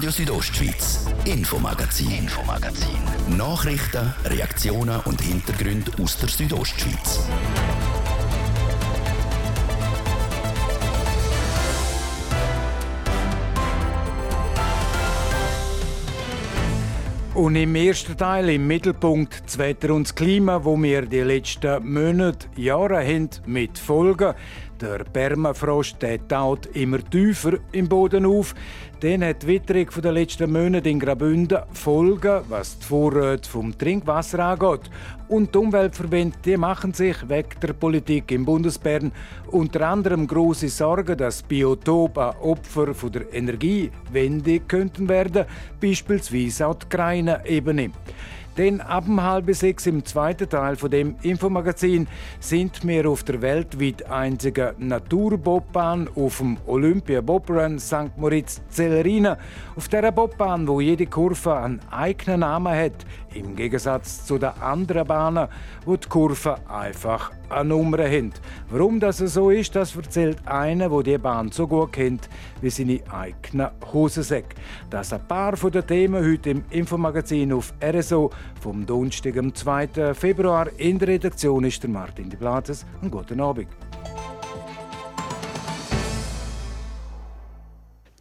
Radio 0.00 0.12
Südostschweiz, 0.12 1.04
Infomagazin, 1.26 2.10
Infomagazin. 2.10 3.36
Nachrichten, 3.36 4.14
Reaktionen 4.24 4.98
und 5.00 5.20
Hintergründe 5.20 5.92
aus 6.02 6.16
der 6.16 6.30
Südostschweiz. 6.30 7.20
Und 17.34 17.56
im 17.56 17.74
ersten 17.74 18.16
Teil, 18.16 18.48
im 18.48 18.66
Mittelpunkt, 18.66 19.42
das 19.44 19.58
Wetter 19.58 19.92
und 19.92 20.04
das 20.04 20.14
Klima, 20.14 20.64
wo 20.64 20.82
wir 20.82 21.02
die 21.02 21.20
letzten 21.20 21.92
Monate, 21.92 22.46
Jahre 22.56 23.06
haben 23.06 23.28
mit 23.44 23.78
Folgen. 23.78 24.32
Der 24.80 25.04
Permafrost 25.04 26.00
der 26.00 26.26
taut 26.26 26.64
immer 26.74 27.04
tiefer 27.04 27.58
im 27.72 27.86
Boden 27.86 28.24
auf. 28.24 28.54
Dann 29.00 29.22
hat 29.22 29.42
die 29.42 29.48
Witterung 29.48 29.88
der 30.02 30.12
letzten 30.12 30.50
Monate 30.50 30.88
in 30.88 30.98
Graubünden 30.98 31.58
Folgen, 31.72 32.40
was 32.48 32.78
die 32.78 32.86
Vorräte 32.86 33.48
vom 33.48 33.76
Trinkwasser 33.76 34.38
angeht. 34.38 34.90
Und 35.28 35.54
die 35.54 35.58
Umweltverbände 35.58 36.38
die 36.44 36.56
machen 36.56 36.94
sich 36.94 37.16
wegen 37.28 37.60
der 37.60 37.74
Politik 37.74 38.32
im 38.32 38.46
Bundesbern 38.46 39.12
unter 39.50 39.86
anderem 39.86 40.26
große 40.26 40.70
Sorgen, 40.70 41.16
dass 41.18 41.42
Biotope 41.42 42.34
Opfer 42.40 42.94
von 42.94 43.12
der 43.12 43.32
Energiewende 43.34 44.60
könnten 44.60 45.08
werden, 45.10 45.44
beispielsweise 45.78 46.66
auch 46.66 46.74
die 46.74 46.88
Kreine-Ebene. 46.88 47.90
Denn 48.60 48.82
ab 48.82 49.04
um 49.08 49.22
halb 49.22 49.50
sechs 49.54 49.86
im 49.86 50.04
zweiten 50.04 50.46
Teil 50.46 50.76
von 50.76 50.90
dem 50.90 51.16
Infomagazin 51.22 52.06
sind 52.40 52.86
wir 52.86 53.08
auf 53.08 53.24
der 53.24 53.40
weltweit 53.40 54.10
einzigen 54.10 54.74
Naturbobbahn 54.76 56.10
auf 56.14 56.36
dem 56.36 56.58
Olympia 56.66 57.22
Bobrun 57.22 57.78
St. 57.78 58.18
Moritz 58.18 58.60
Zellerina. 58.68 59.38
Auf 59.76 59.88
der 59.88 60.12
Bobbahn, 60.12 60.68
wo 60.68 60.78
jede 60.78 61.06
Kurve 61.06 61.56
einen 61.56 61.80
eigenen 61.90 62.40
Namen 62.40 62.76
hat, 62.76 63.06
im 63.34 63.56
Gegensatz 63.56 64.26
zu 64.26 64.36
den 64.36 64.50
anderen 64.60 65.06
Bahnen, 65.06 65.48
wo 65.86 65.96
die 65.96 66.08
Kurven 66.08 66.56
einfach 66.68 67.30
eine 67.48 67.68
Nummer 67.68 68.04
haben. 68.04 68.32
Warum 68.70 69.00
das 69.00 69.18
so 69.18 69.50
ist, 69.50 69.74
das 69.74 69.96
erzählt 69.96 70.38
einer, 70.46 70.88
der 70.88 71.02
die 71.02 71.18
Bahn 71.18 71.50
so 71.50 71.66
gut 71.66 71.92
kennt 71.92 72.28
wie 72.60 72.70
seine 72.70 73.00
eigenen 73.10 73.68
Hosensäcke. 73.92 74.56
Das 74.88 75.12
ein 75.12 75.26
paar 75.26 75.52
den 75.56 75.86
Themen 75.86 76.24
heute 76.24 76.50
im 76.50 76.64
Infomagazin 76.70 77.52
auf 77.52 77.72
RSO 77.82 78.30
vom 78.60 78.86
Donnerstag, 78.86 79.36
am 79.36 79.54
2. 79.54 80.14
Februar. 80.14 80.68
In 80.78 80.98
der 80.98 81.08
Redaktion 81.08 81.64
ist 81.64 81.82
der 81.82 81.90
Martin 81.90 82.28
Di 82.28 82.36
Blases. 82.36 82.84
Einen 83.00 83.10
guten 83.10 83.40
Abend. 83.40 83.68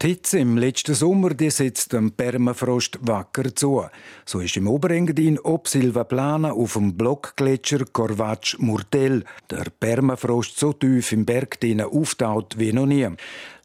Die 0.02 0.08
Hitze 0.08 0.40
im 0.40 0.58
letzten 0.58 0.96
Sommer 0.96 1.34
die 1.34 1.50
setzt 1.50 1.92
dem 1.92 2.12
Permafrost 2.12 3.00
wacker 3.02 3.54
zu. 3.54 3.84
So 4.26 4.40
ist 4.40 4.56
im 4.56 4.70
Oberengadin 4.70 5.38
ob 5.40 5.68
Silvaplana 5.68 6.54
auf 6.54 6.74
dem 6.74 6.96
Blockgletscher 6.96 7.84
Corvatsch 7.92 8.58
Murtel 8.60 9.26
der 9.50 9.66
Permafrost 9.78 10.58
so 10.58 10.72
tief 10.72 11.12
im 11.12 11.26
Berg 11.26 11.58
auftaut 11.84 12.58
wie 12.58 12.72
noch 12.72 12.86
nie. 12.86 13.10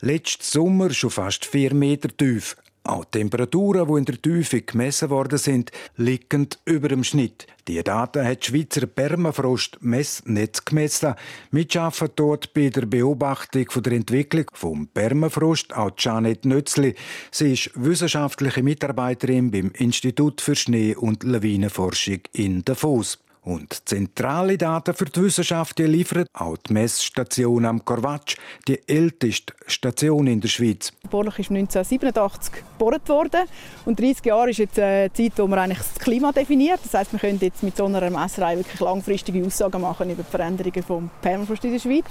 Letzten 0.01 0.43
Sommer 0.43 0.91
schon 0.91 1.11
fast 1.11 1.45
vier 1.45 1.73
Meter 1.73 2.09
tief. 2.09 2.57
Auch 2.87 3.07
die 3.07 3.19
Temperaturen, 3.19 3.89
die 3.89 3.99
in 3.99 4.05
der 4.05 4.21
Tiefe 4.21 4.61
gemessen 4.61 5.09
worden 5.09 5.39
sind, 5.39 5.73
liegen 5.97 6.49
über 6.67 6.89
dem 6.89 7.03
Schnitt. 7.03 7.47
Die 7.67 7.83
Daten 7.83 8.27
hat 8.27 8.43
die 8.43 8.51
Schweizer 8.51 8.87
Permafrost-Messnetz 8.87 10.67
gemessen. 10.67 11.15
Mitschaffen 11.51 12.11
dort 12.15 12.53
bei 12.53 12.69
der 12.69 12.85
Beobachtung 12.85 13.67
der 13.83 13.93
Entwicklung 13.95 14.45
vom 14.53 14.87
Permafrost 14.89 15.75
auch 15.75 15.93
Janet 15.97 16.45
Nötzli. 16.45 16.95
Sie 17.31 17.55
ist 17.55 17.71
wissenschaftliche 17.75 18.63
Mitarbeiterin 18.63 19.51
beim 19.51 19.71
Institut 19.71 20.43
für 20.43 20.55
Schnee- 20.55 20.95
und 20.95 21.23
Lawinenforschung 21.25 22.21
in 22.35 22.67
Davos. 22.67 23.24
Und 23.45 23.87
zentrale 23.87 24.57
Daten 24.57 24.95
für 24.95 25.05
die 25.05 25.23
Wissenschaft 25.23 25.79
liefert 25.79 26.29
auch 26.33 26.57
die 26.57 26.73
Messstation 26.73 27.67
am 27.67 27.85
Korvatsch, 27.85 28.37
die 28.67 28.81
älteste 28.89 29.53
Station 29.67 30.27
in 30.27 30.41
der 30.41 30.49
Schweiz. 30.49 30.93
Bohrloch 31.11 31.39
ist 31.39 31.51
1987 31.51 32.55
gebohrt 32.55 33.07
worden 33.11 33.43
und 33.85 34.01
30 34.01 34.25
Jahre 34.25 34.51
ist 34.51 34.59
jetzt 34.59 34.79
eine 34.79 35.13
Zeit, 35.13 35.33
wo 35.37 35.47
man 35.47 35.59
eigentlich 35.59 35.79
das 35.79 35.99
Klima 35.99 36.33
definiert. 36.33 36.81
Das 36.83 36.95
heißt, 36.95 37.13
wir 37.13 37.21
können 37.21 37.39
jetzt 37.39 37.63
mit 37.63 37.77
so 37.77 37.85
einer 37.85 38.09
Messerei 38.09 38.57
wirklich 38.57 38.81
langfristige 38.81 39.45
Aussagen 39.45 39.83
machen 39.83 40.09
über 40.09 40.23
die 40.23 40.31
Veränderungen 40.31 40.83
vom 40.83 41.11
Permafrost 41.21 41.65
in 41.65 41.73
der 41.73 41.81
Schweiz. 41.81 42.07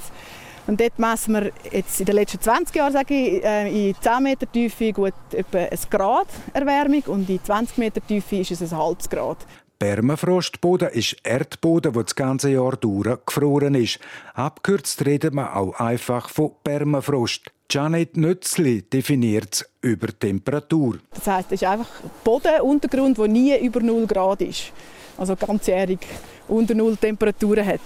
Und 0.65 0.79
dort 0.79 0.97
messen 0.97 1.33
wir 1.33 1.51
jetzt 1.71 1.99
in 1.99 2.05
den 2.05 2.15
letzten 2.15 2.39
20 2.39 2.75
Jahren 2.75 2.93
sage 2.93 3.13
ich, 3.13 3.43
äh, 3.43 3.89
in 3.89 3.95
10 3.99 4.23
Meter 4.23 4.49
Tiefe 4.49 4.93
gut 4.93 5.13
etwa 5.31 5.57
ein 5.57 5.79
Grad 5.89 6.27
Erwärmung 6.53 7.03
und 7.07 7.29
in 7.29 7.43
20 7.43 7.77
Meter 7.79 8.05
Tiefe 8.05 8.37
ist 8.37 8.51
es 8.51 8.71
ein 8.71 8.77
halbes 8.77 9.09
Grad. 9.09 9.37
Permafrostboden 9.79 10.89
ist 10.89 11.17
Erdboden, 11.23 11.93
der 11.93 12.03
das 12.03 12.15
ganze 12.15 12.51
Jahr 12.51 12.77
durch 12.77 13.25
gefroren 13.25 13.75
ist. 13.75 13.99
Abkürzt 14.33 15.05
redet 15.05 15.33
man 15.33 15.47
auch 15.47 15.79
einfach 15.79 16.29
von 16.29 16.51
Permafrost. 16.63 17.51
Janet 17.69 18.17
Nützli 18.17 18.83
definiert 18.83 19.53
es 19.53 19.69
über 19.81 20.07
Temperatur. 20.07 20.99
Das 21.13 21.25
heißt, 21.27 21.51
es 21.51 21.61
ist 21.61 21.67
einfach 21.67 21.89
Bodenuntergrund, 22.23 23.17
der 23.17 23.27
nie 23.27 23.57
über 23.57 23.81
0 23.81 24.05
Grad 24.05 24.41
ist. 24.41 24.71
Also 25.17 25.35
ganzjährig 25.35 25.99
unter 26.47 26.75
0 26.75 26.97
Temperaturen 26.97 27.65
hat. 27.65 27.81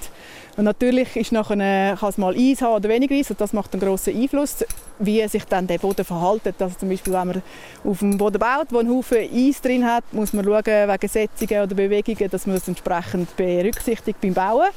Und 0.58 0.64
natürlich 0.64 1.16
ist 1.16 1.32
nachher, 1.32 1.96
kann 2.00 2.10
es 2.10 2.18
mal 2.18 2.36
Eis 2.36 2.64
haben 2.64 2.74
oder 2.74 2.90
weniger 2.90 3.14
Eis 3.14 3.30
und 3.30 3.40
das 3.40 3.54
macht 3.54 3.74
einen 3.74 3.82
grossen 3.82 4.20
Einfluss, 4.20 4.66
wie 4.98 5.26
sich 5.28 5.46
dann 5.46 5.68
der 5.68 5.78
Boden 5.78 6.04
verhält. 6.04 6.42
Also 6.60 6.76
zum 6.80 6.90
Beispiel, 6.90 7.14
wenn 7.14 7.28
man 7.28 7.44
auf 7.84 8.00
dem 8.00 8.18
Boden 8.18 8.40
baut, 8.40 8.68
wo 8.72 8.80
ein 8.80 8.90
Haufen 8.90 9.20
Eis 9.20 9.62
drin 9.62 9.86
hat, 9.86 10.04
muss 10.12 10.34
man 10.34 10.44
schauen, 10.44 10.64
wegen 10.66 11.08
Setzungen 11.08 11.62
oder 11.62 11.76
Bewegungen, 11.76 12.30
dass 12.32 12.48
man 12.48 12.56
das 12.56 12.68
entsprechend 12.68 13.38
berücksichtigt 13.38 14.20
beim 14.20 14.34
Bauen, 14.34 14.70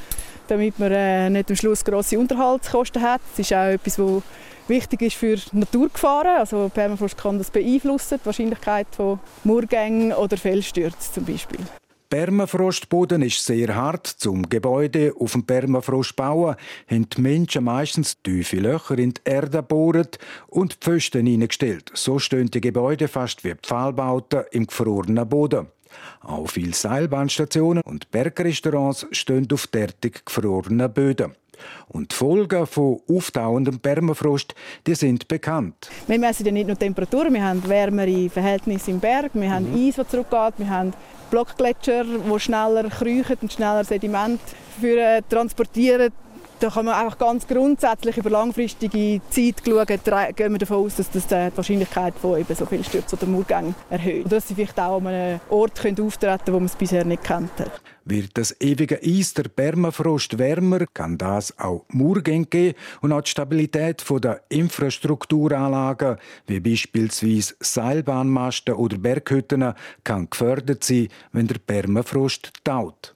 damit 0.48 0.78
man 0.78 0.92
äh, 0.92 1.30
nicht 1.30 1.48
am 1.48 1.56
Schluss 1.56 1.82
grosse 1.82 2.18
Unterhaltskosten 2.18 3.00
hat. 3.00 3.22
Das 3.30 3.38
ist 3.38 3.54
auch 3.54 3.68
etwas, 3.68 3.98
was 3.98 4.22
wichtig 4.68 5.00
ist 5.00 5.16
für 5.16 5.38
Naturgefahren. 5.52 6.36
Also 6.36 6.70
Permafrost 6.74 7.16
kann 7.16 7.38
das 7.38 7.50
beeinflussen, 7.50 8.18
die 8.22 8.26
Wahrscheinlichkeit 8.26 8.86
von 8.90 9.18
Murgängen 9.44 10.12
oder 10.12 10.36
Felsstürzen 10.36 11.14
zum 11.14 11.24
Beispiel. 11.24 11.60
Permafrostboden 12.10 13.22
ist 13.22 13.46
sehr 13.46 13.76
hart. 13.76 14.04
Zum 14.04 14.48
Gebäude 14.48 15.14
auf 15.16 15.30
dem 15.30 15.44
Permafrost 15.44 16.16
bauen, 16.16 16.56
haben 16.90 17.08
die 17.08 17.20
Menschen 17.20 17.62
meistens 17.62 18.20
tiefe 18.20 18.56
Löcher 18.56 18.98
in 18.98 19.14
die 19.14 19.20
Erde 19.24 19.58
gebohrt 19.58 20.18
und 20.48 20.74
Pfosten 20.74 21.26
hineingestellt. 21.26 21.92
So 21.94 22.18
stehen 22.18 22.50
die 22.50 22.60
Gebäude 22.60 23.06
fast 23.06 23.44
wie 23.44 23.54
Pfahlbauten 23.54 24.42
im 24.50 24.66
gefrorenen 24.66 25.28
Boden. 25.28 25.68
Auch 26.22 26.48
viele 26.50 26.74
Seilbahnstationen 26.74 27.84
und 27.84 28.10
Bergrestaurants 28.10 29.06
stehen 29.12 29.46
auf 29.52 29.68
derartig 29.68 30.24
gefrorenen 30.24 30.92
Böden. 30.92 31.36
Und 31.86 32.10
die 32.10 32.16
Folgen 32.16 32.66
von 32.66 33.00
auftauendem 33.08 33.78
Permafrost 33.78 34.56
die 34.84 34.96
sind 34.96 35.28
bekannt. 35.28 35.88
Wir 36.08 36.18
messen 36.18 36.44
ja 36.44 36.50
nicht 36.50 36.66
nur 36.66 36.76
Temperaturen, 36.76 37.32
wir 37.32 37.44
haben 37.44 37.68
wärmere 37.68 38.28
Verhältnisse 38.30 38.90
im 38.90 38.98
Berg, 38.98 39.30
wir 39.34 39.50
haben 39.50 39.70
mhm. 39.70 39.88
Eis, 39.88 39.94
das 39.94 40.08
zurückgeht, 40.08 40.54
wir 40.56 40.68
haben 40.68 40.92
Blockgletscher, 41.30 42.04
die 42.04 42.40
schneller 42.40 42.88
kriechen 42.88 43.36
und 43.42 43.52
schneller 43.52 43.84
Sediment 43.84 44.40
für, 44.80 44.98
äh, 44.98 45.22
transportieren. 45.28 46.12
Da 46.58 46.68
kann 46.68 46.84
man 46.84 46.94
einfach 46.94 47.16
ganz 47.16 47.46
grundsätzlich 47.46 48.18
über 48.18 48.28
langfristige 48.28 49.22
Zeit 49.30 49.62
schauen, 49.64 50.34
gehen 50.36 50.52
wir 50.52 50.58
davon 50.58 50.84
aus, 50.84 50.96
dass 50.96 51.10
das 51.10 51.26
die 51.26 51.50
Wahrscheinlichkeit 51.56 52.14
von 52.20 52.38
eben 52.38 52.54
so 52.54 52.66
viel 52.66 52.84
Stürzen 52.84 53.18
oder 53.18 53.26
Murgängen 53.26 53.74
erhöht. 53.88 54.24
Und 54.24 54.32
dass 54.32 54.46
sie 54.46 54.54
vielleicht 54.54 54.78
auch 54.78 54.98
an 54.98 55.06
einem 55.06 55.40
Ort 55.48 55.78
auftreten 55.78 56.10
können, 56.20 56.40
wo 56.46 56.52
man 56.52 56.66
es 56.66 56.76
bisher 56.76 57.04
nicht 57.06 57.24
kennt. 57.24 57.50
Wird 58.10 58.36
das 58.36 58.60
ewige 58.60 59.00
Eis 59.04 59.34
der 59.34 59.44
Permafrost 59.44 60.36
wärmer, 60.36 60.84
kann 60.92 61.16
das 61.16 61.56
auch 61.60 61.84
Murgänge 61.90 62.46
geben 62.46 62.76
und 63.02 63.12
auch 63.12 63.20
die 63.20 63.30
Stabilität 63.30 64.04
der 64.10 64.42
Infrastrukturanlagen, 64.48 66.16
wie 66.48 66.58
beispielsweise 66.58 67.54
Seilbahnmasten 67.60 68.74
oder 68.74 68.98
Berghütten, 68.98 69.74
kann 70.02 70.28
gefördert 70.28 70.82
sein, 70.82 71.06
wenn 71.30 71.46
der 71.46 71.60
Permafrost 71.64 72.50
taut. 72.64 73.14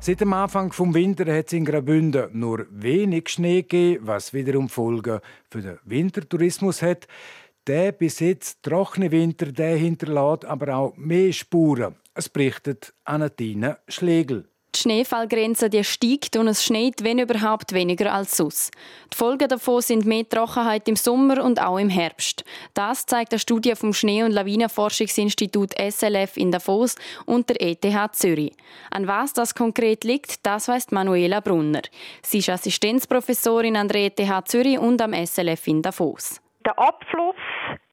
Seit 0.00 0.22
dem 0.22 0.32
Anfang 0.32 0.70
des 0.70 0.78
Winters 0.78 1.28
hat 1.28 1.48
es 1.48 1.52
in 1.52 1.66
Graubünden 1.66 2.30
nur 2.32 2.66
wenig 2.70 3.28
Schnee 3.28 3.60
gegeben, 3.64 4.06
was 4.06 4.32
wiederum 4.32 4.70
Folgen 4.70 5.20
für 5.50 5.60
den 5.60 5.78
Wintertourismus 5.84 6.80
hat. 6.80 7.06
Der 7.66 7.92
bis 7.92 8.20
jetzt 8.20 8.62
trockene 8.62 9.10
Winter 9.10 9.46
hinterlässt 9.76 10.46
aber 10.46 10.74
auch 10.74 10.96
mehr 10.96 11.34
Spuren. 11.34 11.96
Es 12.18 12.30
berichtet 12.30 12.94
Anatine 13.04 13.76
Schlegel. 13.88 14.48
Die 14.74 14.80
Schneefallgrenze 14.80 15.68
die 15.68 15.84
steigt 15.84 16.38
und 16.38 16.48
es 16.48 16.64
schneit, 16.64 17.04
wenn 17.04 17.18
überhaupt, 17.18 17.74
weniger 17.74 18.10
als 18.10 18.38
sonst. 18.38 18.72
Die 19.12 19.16
Folgen 19.18 19.48
davon 19.48 19.82
sind 19.82 20.06
mehr 20.06 20.26
Trockenheit 20.26 20.88
im 20.88 20.96
Sommer 20.96 21.44
und 21.44 21.60
auch 21.60 21.76
im 21.76 21.90
Herbst. 21.90 22.42
Das 22.72 23.04
zeigt 23.04 23.32
eine 23.32 23.38
Studie 23.38 23.74
vom 23.74 23.92
Schnee- 23.92 24.22
und 24.22 24.32
Lawinenforschungsinstitut 24.32 25.74
SLF 25.78 26.38
in 26.38 26.52
Davos 26.52 26.94
und 27.26 27.50
der 27.50 27.60
ETH 27.60 28.16
Zürich. 28.16 28.56
An 28.90 29.06
was 29.06 29.34
das 29.34 29.54
konkret 29.54 30.04
liegt, 30.04 30.46
das 30.46 30.68
weiss 30.68 30.90
Manuela 30.90 31.40
Brunner. 31.40 31.82
Sie 32.22 32.38
ist 32.38 32.48
Assistenzprofessorin 32.48 33.76
an 33.76 33.88
der 33.88 34.06
ETH 34.06 34.48
Zürich 34.48 34.78
und 34.78 35.02
am 35.02 35.12
SLF 35.12 35.66
in 35.66 35.82
Davos. 35.82 36.40
Der 36.64 36.78
Abfluss 36.78 37.36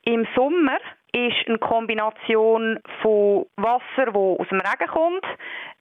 im 0.03 0.25
Sommer 0.33 0.79
ist 1.15 1.47
eine 1.47 1.59
Kombination 1.59 2.79
von 3.01 3.45
Wasser, 3.55 4.05
das 4.07 4.15
aus 4.15 4.47
dem 4.49 4.59
Regen 4.59 4.87
kommt, 4.91 5.25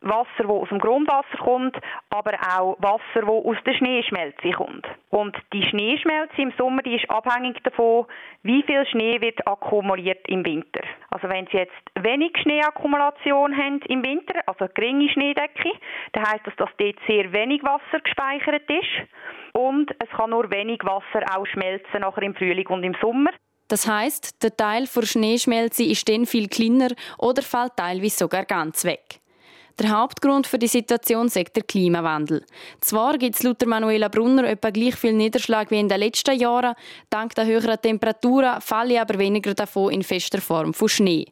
Wasser, 0.03 0.29
das 0.39 0.47
aus 0.47 0.69
dem 0.69 0.79
Grundwasser 0.79 1.39
kommt, 1.43 1.77
aber 2.11 2.33
auch 2.55 2.77
Wasser, 2.81 3.23
das 3.23 3.29
aus 3.29 3.57
der 3.65 3.75
Schneeschmelze 3.75 4.51
kommt. 4.51 4.87
Und 5.09 5.37
die 5.55 5.63
Schneeschmelze 5.63 6.43
im 6.43 6.53
Sommer 6.59 6.83
die 6.83 6.97
ist 6.97 7.11
abhängig 7.11 7.63
davon, 7.63 8.07
wie 8.43 8.63
viel 8.65 8.85
Schnee 8.87 9.21
wird 9.23 9.47
akkumuliert 9.47 10.29
im 10.29 10.45
Winter. 10.45 10.83
Also 11.11 11.29
wenn 11.31 11.47
Sie 11.47 11.57
jetzt 11.57 11.73
wenig 11.95 12.37
Schneeakkumulation 12.43 13.57
haben 13.57 13.81
im 13.89 14.05
Winter, 14.05 14.41
also 14.47 14.67
geringe 14.75 15.09
Schneedecke, 15.09 15.71
dann 16.13 16.25
heißt 16.25 16.47
das, 16.47 16.57
dass 16.57 16.71
dort 16.77 16.97
sehr 17.09 17.33
wenig 17.33 17.63
Wasser 17.63 18.01
gespeichert 18.05 18.69
ist 18.69 19.09
und 19.53 19.95
es 19.99 20.11
kann 20.11 20.31
nur 20.31 20.51
wenig 20.51 20.81
Wasser 20.85 21.25
auch 21.35 21.47
schmelzen 21.47 22.01
nachher 22.01 22.23
im 22.23 22.35
Frühling 22.35 22.67
und 22.67 22.85
im 22.85 22.95
Sommer. 23.01 23.31
Das 23.73 23.89
heißt, 23.89 24.43
der 24.43 24.55
Teil 24.55 24.85
der 24.85 25.07
Schneeschmelze 25.07 25.85
ist 25.85 26.07
dann 26.07 26.27
viel 26.27 26.47
kleiner 26.47 26.91
oder 27.17 27.41
fällt 27.41 27.75
teilweise 27.75 28.19
sogar 28.19 28.45
ganz 28.45 28.85
weg. 28.85 29.21
Der 29.81 29.99
Hauptgrund 29.99 30.47
für 30.47 30.59
die 30.59 30.67
Situation 30.67 31.25
ist 31.29 31.57
der 31.57 31.63
Klimawandel. 31.63 32.45
Zwar 32.81 33.17
gibt 33.17 33.37
es 33.37 33.43
laut 33.43 33.65
Manuela 33.65 34.09
Brunner 34.09 34.45
etwa 34.45 34.69
gleich 34.69 34.97
viel 34.97 35.15
Niederschlag 35.15 35.71
wie 35.71 35.81
in 35.81 35.89
den 35.89 36.01
letzten 36.01 36.39
Jahren, 36.39 36.75
dank 37.09 37.35
der 37.35 37.47
höheren 37.47 37.81
Temperaturen 37.81 38.61
falle 38.61 39.01
aber 39.01 39.19
weniger 39.19 39.55
davon 39.55 39.91
in 39.91 40.03
fester 40.03 40.43
Form 40.43 40.75
von 40.75 40.91
Schnee. 40.91 41.25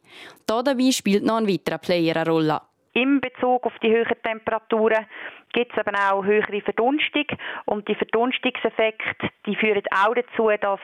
Da 0.47 0.63
dabei 0.63 0.89
spielt 0.89 1.23
noch 1.23 1.37
ein 1.37 1.47
weiterer 1.47 1.77
Player 1.77 2.15
eine 2.15 2.27
Rolle. 2.27 2.59
Im 2.93 3.21
Bezug 3.21 3.67
auf 3.67 3.77
die 3.83 3.91
höheren 3.91 4.17
Temperaturen 4.23 5.05
gibt 5.53 5.73
es 5.73 5.77
eben 5.77 5.95
auch 5.95 6.25
höhere 6.25 6.61
Verdunstung 6.61 7.25
und 7.65 7.87
die 7.87 7.95
Verdunstungseffekte 7.95 9.29
die 9.45 9.55
führen 9.55 9.83
auch 9.91 10.13
dazu, 10.13 10.49
dass 10.61 10.79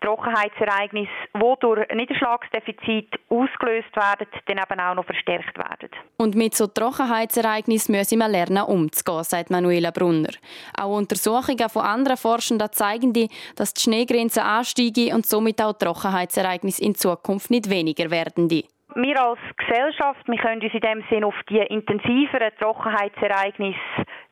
Trockenheitsereignisse, 0.00 1.10
die 1.34 1.54
durch 1.60 1.88
Niederschlagsdefizit 1.94 3.08
ausgelöst 3.28 3.94
werden, 3.96 4.26
dann 4.46 4.58
eben 4.58 4.80
auch 4.80 4.94
noch 4.94 5.04
verstärkt 5.04 5.56
werden. 5.56 5.90
Und 6.18 6.34
mit 6.34 6.54
so 6.54 6.66
Trockenheitsereignissen 6.66 7.94
müssen 7.94 8.18
wir 8.18 8.28
lernen, 8.28 8.64
umzugehen, 8.64 9.24
sagt 9.24 9.50
Manuela 9.50 9.90
Brunner. 9.90 10.30
Auch 10.78 10.96
Untersuchungen 10.96 11.68
von 11.68 11.82
anderen 11.82 12.16
Forschenden 12.16 12.72
zeigen, 12.72 13.12
die, 13.12 13.28
dass 13.56 13.74
die 13.74 13.82
Schneegrenze 13.82 14.42
ansteigen 14.42 15.14
und 15.14 15.26
somit 15.26 15.60
auch 15.62 15.72
Trockenheitsereignisse 15.72 16.82
in 16.82 16.94
Zukunft 16.94 17.50
nicht 17.50 17.70
weniger 17.70 18.10
werden. 18.10 18.48
Die 18.48 18.64
wir 18.96 19.22
als 19.22 19.38
Gesellschaft, 19.58 20.26
wir 20.26 20.38
können 20.38 20.62
uns 20.62 20.72
in 20.72 20.80
dem 20.80 21.04
Sinn 21.10 21.24
auf 21.24 21.34
die 21.50 21.58
intensiveren 21.58 22.50
Trockenheitsereignisse 22.58 23.78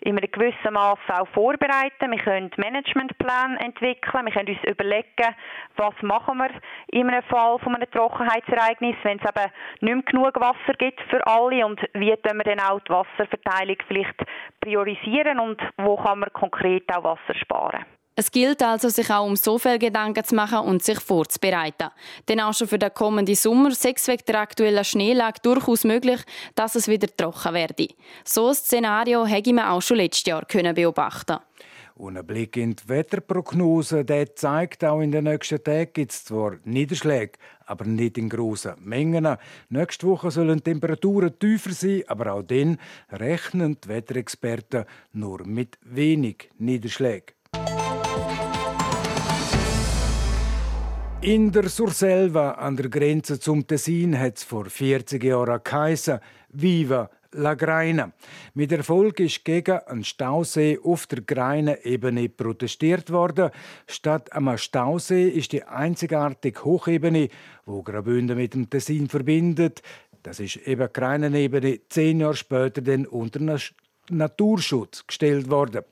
in 0.00 0.16
einem 0.16 0.31
gewissen 0.31 0.72
Maß 0.72 0.99
auch 1.08 1.28
vorbereiten. 1.28 2.11
Wir 2.11 2.19
können 2.19 2.50
Managementpläne 2.56 3.61
entwickeln. 3.61 4.26
Wir 4.26 4.32
können 4.32 4.49
uns 4.49 4.64
überlegen, 4.64 5.34
was 5.76 5.94
machen 6.02 6.38
wir 6.38 6.50
in 6.88 7.11
einem 7.11 7.22
Fall 7.25 7.58
von 7.58 7.75
einem 7.75 7.90
Trockenheitsereignis, 7.90 8.96
wenn 9.02 9.19
es 9.19 9.28
eben 9.28 9.52
nicht 9.81 9.94
mehr 9.94 10.02
genug 10.02 10.40
Wasser 10.40 10.75
gibt 10.78 11.00
für 11.11 11.26
alle 11.26 11.66
und 11.66 11.81
wie 11.93 12.16
können 12.16 12.43
wir 12.44 12.56
dann 12.56 12.61
auch 12.61 12.81
die 12.81 12.90
Wasserverteilung 12.90 13.76
vielleicht 13.87 14.25
priorisieren 14.61 15.40
und 15.40 15.61
wo 15.76 15.96
kann 15.96 16.20
man 16.20 16.32
konkret 16.32 16.84
auch 16.94 17.05
Wasser 17.05 17.34
sparen. 17.34 17.84
Es 18.16 18.31
gilt 18.31 18.62
also, 18.62 18.88
sich 18.88 19.11
auch 19.11 19.26
um 19.26 19.34
so 19.34 19.58
viel 19.58 19.78
Gedanken 19.78 20.25
zu 20.25 20.37
machen 20.37 20.61
und 20.61 20.82
sich 20.84 21.00
vorzubereiten. 21.00 21.90
Denn 22.28 22.40
auch 22.40 22.55
schon 22.55 22.69
für 22.69 22.78
den 22.78 22.94
kommenden 22.94 23.34
Sommer 23.34 23.72
sechs 23.72 24.06
wegen 24.06 24.22
der 24.28 24.40
aktuellen 24.40 24.84
Schneelage 24.84 25.40
durchaus 25.43 25.82
möglich, 25.82 26.20
dass 26.55 26.76
es 26.76 26.87
wieder 26.87 27.08
trocken 27.16 27.55
werde. 27.55 27.88
So 28.25 28.49
ein 28.49 28.55
Szenario 28.55 29.26
hätte 29.26 29.52
man 29.52 29.66
auch 29.66 29.82
schon 29.82 29.96
letztes 29.96 30.26
Jahr 30.26 30.44
beobachten 30.75 31.38
und 31.96 32.16
ein 32.16 32.26
Blick 32.26 32.56
in 32.56 32.75
die 32.75 32.88
Wetterprognose 32.88 34.05
der 34.05 34.34
zeigt, 34.34 34.84
auch 34.84 35.00
in 35.00 35.12
den 35.12 35.25
nächsten 35.25 35.62
Tagen 35.62 35.93
gibt 35.93 36.12
es 36.12 36.25
zwar 36.25 36.56
Niederschläge, 36.64 37.38
aber 37.66 37.84
nicht 37.84 38.19
in 38.19 38.28
grossen 38.28 38.75
Mengen. 38.81 39.37
Nächste 39.69 40.06
Woche 40.08 40.31
sollen 40.31 40.56
die 40.56 40.62
Temperaturen 40.62 41.38
tiefer 41.38 41.72
sein, 41.72 42.02
aber 42.08 42.32
auch 42.32 42.43
dann 42.43 42.78
rechnen 43.11 43.78
die 43.82 43.88
Wetterexperten 43.88 44.87
nur 45.12 45.46
mit 45.46 45.78
wenig 45.82 46.50
Niederschlägen. 46.58 47.34
In 51.25 51.50
der 51.50 51.71
Surselva 51.71 52.50
an 52.50 52.76
der 52.76 52.91
Grenze 52.91 53.41
zum 53.41 53.67
Tessin 53.67 54.19
hat 54.19 54.37
es 54.37 54.44
vor 54.44 54.67
40 54.67 55.25
Jahren 55.25 55.59
geheißen, 55.65 56.21
Viva 56.50 57.09
la 57.32 57.55
Greina. 57.55 58.12
Mit 58.53 58.73
Erfolg 58.73 59.21
ist 59.21 59.43
gegen 59.43 59.79
einen 59.87 60.05
Stausee 60.05 60.79
auf 60.85 61.06
der 61.06 61.23
Greine-Ebene 61.23 62.29
protestiert 62.29 63.11
worden. 63.11 63.49
Statt 63.87 64.35
einem 64.35 64.59
Stausee 64.59 65.31
ist 65.31 65.53
die 65.53 65.65
einzigartige 65.65 66.62
Hochebene, 66.62 67.31
wo 67.65 67.82
Graubünden 67.82 68.37
mit 68.37 68.53
dem 68.53 68.69
Tessin 68.69 69.09
verbindet. 69.09 69.81
Das 70.23 70.41
ist 70.41 70.56
eben 70.67 70.93
Greinenebene 70.93 71.81
zehn 71.88 72.21
Jahre 72.21 72.37
später 72.37 72.82
dann 72.82 73.06
unter 73.06 73.41
Naturschutz 74.11 75.06
gestellt 75.06 75.51
worden. 75.51 75.83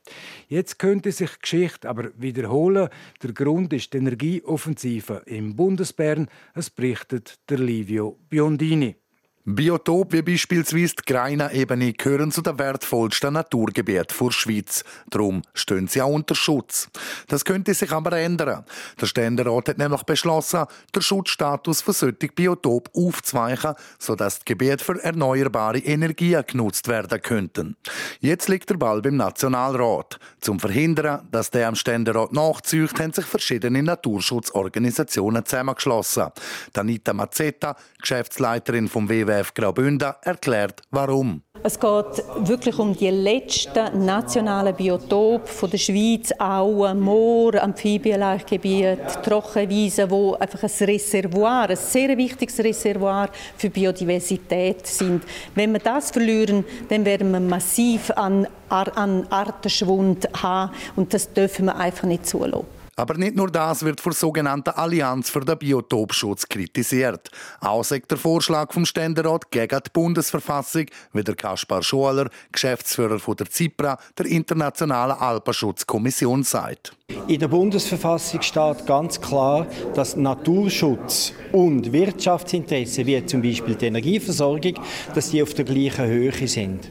Jetzt 0.49 0.79
könnte 0.79 1.13
sich 1.13 1.31
die 1.31 1.41
Geschichte 1.41 1.89
aber 1.89 2.11
wiederholen. 2.17 2.89
Der 3.23 3.33
Grund 3.33 3.73
ist 3.73 3.93
die 3.93 3.99
Energieoffensive 3.99 5.23
im 5.27 5.57
Bundesbern. 5.57 6.29
Es 6.55 6.71
berichtet 6.71 7.39
der 7.49 7.59
Livio 7.59 8.19
Biondini. 8.29 9.02
Biotop 9.45 10.13
wie 10.13 10.23
beispielsweise 10.23 10.95
die 10.95 11.13
Greiner-Ebene 11.13 11.95
gehören 11.95 12.31
zu 12.31 12.43
den 12.43 12.61
wertvollsten 12.61 13.35
Naturgebieten 13.35 14.17
der 14.17 14.31
Schweiz. 14.31 14.85
Darum 15.11 15.43
stehen 15.53 15.89
sie 15.89 16.01
auch 16.01 16.13
unter 16.13 16.37
Schutz. 16.37 16.89
Das 17.27 17.45
könnte 17.45 17.75
sich 17.75 17.91
aber 17.91 18.13
ändern. 18.13 18.65
Der 19.01 19.07
Ständerat 19.07 19.71
hat 19.71 19.79
nämlich 19.79 20.05
beschlossen, 20.05 20.67
den 20.95 21.03
Schutzstatus 21.03 21.83
für 21.83 21.93
solche 21.93 22.29
Biotop 22.29 22.89
aufzuweichen, 22.95 23.75
sodass 23.99 24.39
die 24.39 24.45
Gebiete 24.45 24.85
für 24.85 25.03
erneuerbare 25.03 25.79
Energien 25.79 26.45
genutzt 26.47 26.87
werden 26.87 27.21
könnten. 27.21 27.77
Jetzt 28.21 28.49
liegt 28.49 28.71
der 28.71 28.77
Ball 28.77 29.03
beim 29.03 29.17
Nationalrat. 29.17 30.21
Zum 30.41 30.61
Verhindern, 30.61 31.27
dass 31.33 31.51
der 31.51 31.67
am 31.67 31.75
Ständerat 31.75 32.33
nachzieht, 32.33 32.97
haben 33.01 33.13
sich 33.13 33.27
verschiedene 33.27 33.83
Naturschutzorganisationen 33.83 35.45
zusammengeschlossen. 35.45 36.29
Danita 36.73 37.13
Mazzetta, 37.13 37.75
Geschäftsleiterin 38.01 38.87
vom 38.87 39.09
WW 39.09 39.32
WWF 39.33 39.55
Graubünden 39.55 40.13
erklärt, 40.23 40.83
warum. 40.91 41.43
Es 41.65 41.79
geht 41.79 42.25
wirklich 42.39 42.77
um 42.79 42.97
die 42.97 43.09
letzten 43.11 44.05
nationalen 44.05 44.75
Biotope 44.75 45.69
der 45.69 45.79
Schweiz, 45.79 46.33
Auen, 46.39 46.99
Moor, 46.99 47.55
Amphibienlaichgebiet, 47.63 49.23
Trockenwiesen, 49.23 50.11
wo 50.11 50.35
einfach 50.35 50.65
ein 50.65 50.87
Reservoir, 50.87 51.71
ein 51.71 51.77
sehr 51.77 52.17
wichtiges 52.19 52.59
Reservoir 52.59 53.31
für 53.57 53.71
Biodiversität 53.71 54.87
sind. 54.87 55.23
Wenn 55.55 55.73
wir 55.73 55.81
das 55.81 56.11
verlieren, 56.11 56.65
dann 56.89 57.05
werden 57.05 57.31
wir 57.31 57.41
massiv 57.41 58.11
an, 58.11 58.49
an 58.69 59.27
Artenschwund 59.31 60.29
haben 60.43 60.73
und 60.97 61.15
das 61.15 61.33
dürfen 61.33 61.67
wir 61.67 61.77
einfach 61.77 62.09
nicht 62.09 62.27
zulassen. 62.27 62.82
Aber 62.95 63.15
nicht 63.15 63.37
nur 63.37 63.51
das 63.51 63.85
wird 63.85 64.01
vor 64.01 64.13
sogenannten 64.13 64.71
Allianz 64.71 65.31
für 65.31 65.41
den 65.41 65.57
Biotopschutz 65.57 66.47
kritisiert. 66.47 67.31
Auch 67.61 67.85
sagt 67.85 68.11
der 68.11 68.19
Vorschlag 68.19 68.71
vom 68.73 68.85
Ständerat 68.85 69.51
gegen 69.51 69.81
die 69.85 69.91
Bundesverfassung, 69.93 70.87
wie 71.15 71.25
der 71.25 71.35
Kaspar 71.35 71.83
Scholer, 71.83 72.29
Geschäftsführer 72.53 73.19
von 73.19 73.37
der 73.37 73.49
ZIPRA, 73.49 73.99
der 74.19 74.27
Internationalen 74.27 75.17
Alpenschutzkommission, 75.17 76.43
sagt. 76.43 76.95
In 77.29 77.41
der 77.41 77.49
Bundesverfassung 77.49 78.43
steht 78.43 78.87
ganz 78.87 79.21
klar, 79.21 79.67
dass 79.95 80.17
Naturschutz 80.17 81.33
und 81.53 81.93
Wirtschaftsinteressen, 81.93 83.07
wie 83.07 83.25
zum 83.25 83.41
Beispiel 83.41 83.75
die 83.75 83.87
Energieversorgung, 83.87 84.75
dass 85.15 85.31
die 85.31 85.43
auf 85.43 85.55
der 85.55 85.65
gleichen 85.65 86.07
Höhe 86.07 86.49
sind. 86.49 86.91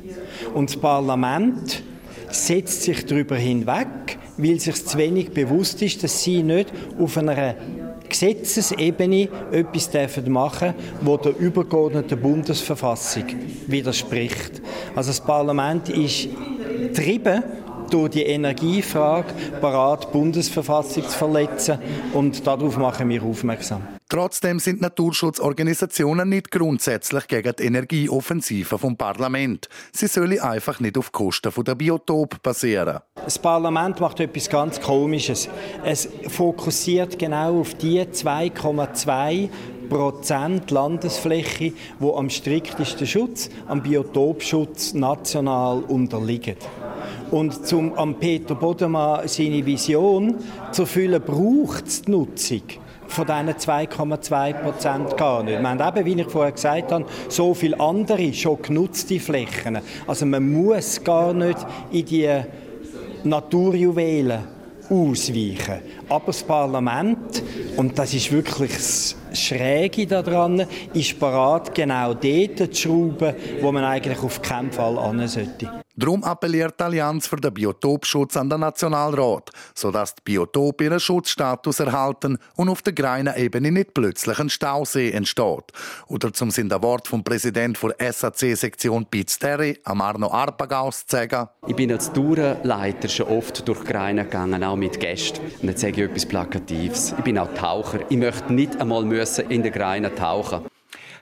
Und 0.54 0.72
das 0.72 0.78
Parlament 0.78 1.84
setzt 2.30 2.84
sich 2.84 3.06
darüber 3.06 3.36
hinweg, 3.36 4.18
weil 4.42 4.60
sich 4.60 4.86
zu 4.86 4.98
wenig 4.98 5.32
bewusst 5.32 5.82
ist, 5.82 6.04
dass 6.04 6.24
sie 6.24 6.44
nicht 6.44 6.72
auf 7.00 7.18
einer 7.18 7.56
Gesetzesebene 8.10 9.30
etwas 9.52 9.90
machen 10.28 10.74
dürfen, 10.74 11.06
wo 11.06 11.18
der 11.18 11.38
übergeordneten 11.38 12.20
Bundesverfassung 12.20 13.24
widerspricht. 13.68 14.62
Also 14.96 15.12
das 15.12 15.22
Parlament 15.22 15.88
ist 15.90 16.28
getrieben 16.94 17.44
durch 17.90 18.10
die 18.10 18.24
Energiefrage 18.24 19.34
parat, 19.60 20.12
Bundesverfassung 20.12 21.04
zu 21.04 21.18
verletzen 21.18 21.78
und 22.14 22.46
darauf 22.46 22.78
machen 22.78 23.08
wir 23.10 23.24
aufmerksam. 23.24 23.82
Trotzdem 24.12 24.60
sind 24.60 24.82
Naturschutzorganisationen 24.82 26.28
nicht 26.28 26.52
grundsätzlich 26.52 27.30
gegen 27.30 27.54
die 27.58 27.64
Energieoffensive 27.64 28.78
vom 28.78 28.98
Parlament. 28.98 29.70
Sie 29.94 30.08
sollen 30.08 30.38
einfach 30.42 30.82
nicht 30.82 30.98
auf 30.98 31.14
Kosten 31.14 31.50
der 31.64 31.76
Biotop 31.76 32.44
basieren. 32.44 33.00
Das 33.24 33.40
Parlament 33.40 34.02
macht 34.02 34.20
etwas 34.20 34.50
ganz 34.50 34.82
Komisches. 34.82 35.48
Es 35.86 36.10
fokussiert 36.28 37.18
genau 37.18 37.62
auf 37.62 37.74
die 37.76 38.02
2,2 38.02 39.48
Prozent 39.88 40.72
Landesfläche, 40.72 41.72
wo 41.98 42.18
am 42.18 42.30
striktesten 42.30 43.08
Schutz, 43.08 43.50
am 43.70 43.82
Biotopschutz 43.82 44.94
national 44.94 45.84
unterliegen. 45.84 46.58
Und 47.32 47.66
zum 47.66 47.94
am 47.94 48.20
Peter 48.20 48.56
Bodemann 48.56 49.26
seine 49.30 49.66
Vision 49.66 50.36
zu 50.74 50.82
erfüllen, 50.82 51.22
braucht 51.26 51.88
es 51.88 52.02
die 52.02 52.12
Nutzung 52.12 52.64
von 53.12 53.26
diesen 53.26 53.50
2,2 53.50 54.54
Prozent 54.54 55.18
gar 55.18 55.44
nicht. 55.44 55.60
Wir 55.60 55.70
haben 55.70 55.98
eben, 55.98 56.06
wie 56.06 56.22
ich 56.22 56.28
vorher 56.28 56.52
gesagt 56.52 56.92
habe, 56.92 57.06
so 57.30 57.54
viele 57.54 57.80
andere 57.80 58.34
schon 58.34 58.62
genutzte 58.62 59.20
Flächen. 59.20 59.80
Also 60.08 60.26
man 60.26 60.52
muss 60.52 61.04
gar 61.04 61.34
nicht 61.34 61.58
in 61.92 62.06
die 62.06 62.42
Naturjuwelen 63.24 64.40
ausweichen. 64.90 65.80
Aber 66.10 66.26
das 66.28 66.44
Parlament, 66.44 67.44
und 67.78 67.98
das 67.98 68.14
ist 68.14 68.32
wirklich 68.32 68.74
das 68.74 69.16
Schräge 69.34 70.06
daran, 70.06 70.66
ist 70.94 71.20
bereit, 71.20 71.74
genau 71.74 72.14
dort 72.14 72.76
zu 72.76 72.82
schrauben, 72.82 73.34
wo 73.62 73.72
man 73.72 73.84
eigentlich 73.84 74.22
auf 74.22 74.42
keinen 74.42 74.72
Fall 74.72 74.98
an 74.98 75.28
sollte. 75.28 75.81
Darum 75.96 76.24
appelliert 76.24 76.80
die 76.80 76.84
Allianz 76.84 77.28
für 77.28 77.36
den 77.36 77.54
Biotopschutz 77.54 78.38
an 78.38 78.50
den 78.50 78.62
Nationalrat, 78.62 79.50
sodass 79.76 80.16
die 80.16 80.22
Biotope 80.24 80.86
ihren 80.86 81.00
Schutzstatus 81.00 81.80
erhalten 81.80 82.38
und 82.56 82.70
auf 82.70 82.82
der 82.82 82.94
Greiner 82.94 83.36
Ebene 83.38 83.72
nicht 83.72 83.94
plötzlich 83.94 84.40
ein 84.40 84.50
Stausee 84.50 85.12
entsteht. 85.12 85.72
Oder 86.08 86.32
zum 86.34 86.52
sind 86.52 86.72
der 86.72 86.82
Wort 86.82 87.08
vom 87.08 87.24
Präsident 87.24 87.78
der 87.82 88.14
SAC-Sektion 88.14 89.06
Piz 89.06 89.38
Terry, 89.38 89.80
Amarno 89.84 90.32
Arpagaus, 90.32 91.06
zu 91.06 91.18
sagen. 91.18 91.50
Ich 91.68 91.76
bin 91.76 91.92
als 91.92 92.12
Tourenleiter 92.12 93.10
schon 93.10 93.28
oft 93.28 93.68
durch 93.68 93.84
Greiner 93.84 94.24
gegangen, 94.24 94.64
auch 94.64 94.76
mit 94.76 95.00
Gästen. 95.00 95.42
Und 95.62 95.70
jetzt 95.70 95.82
sage 95.82 96.04
ich 96.04 96.10
etwas 96.10 96.26
Plakatives. 96.26 97.14
Ich 97.18 97.24
bin 97.24 97.38
auch 97.38 97.54
Taucher. 97.54 98.00
Ich 98.10 98.18
möchte 98.18 98.54
nicht 98.54 98.80
einmal 98.80 99.04
in 99.50 99.64
der 99.64 99.72
Greiner 99.72 100.14
tauchen. 100.16 100.66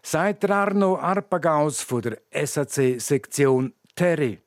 Sagt 0.01 0.49
Arno 0.49 0.97
Arpagaus 0.97 1.81
von 1.81 2.01
der 2.01 2.19
SAC-Sektion 2.31 3.73
Terry. 3.95 4.39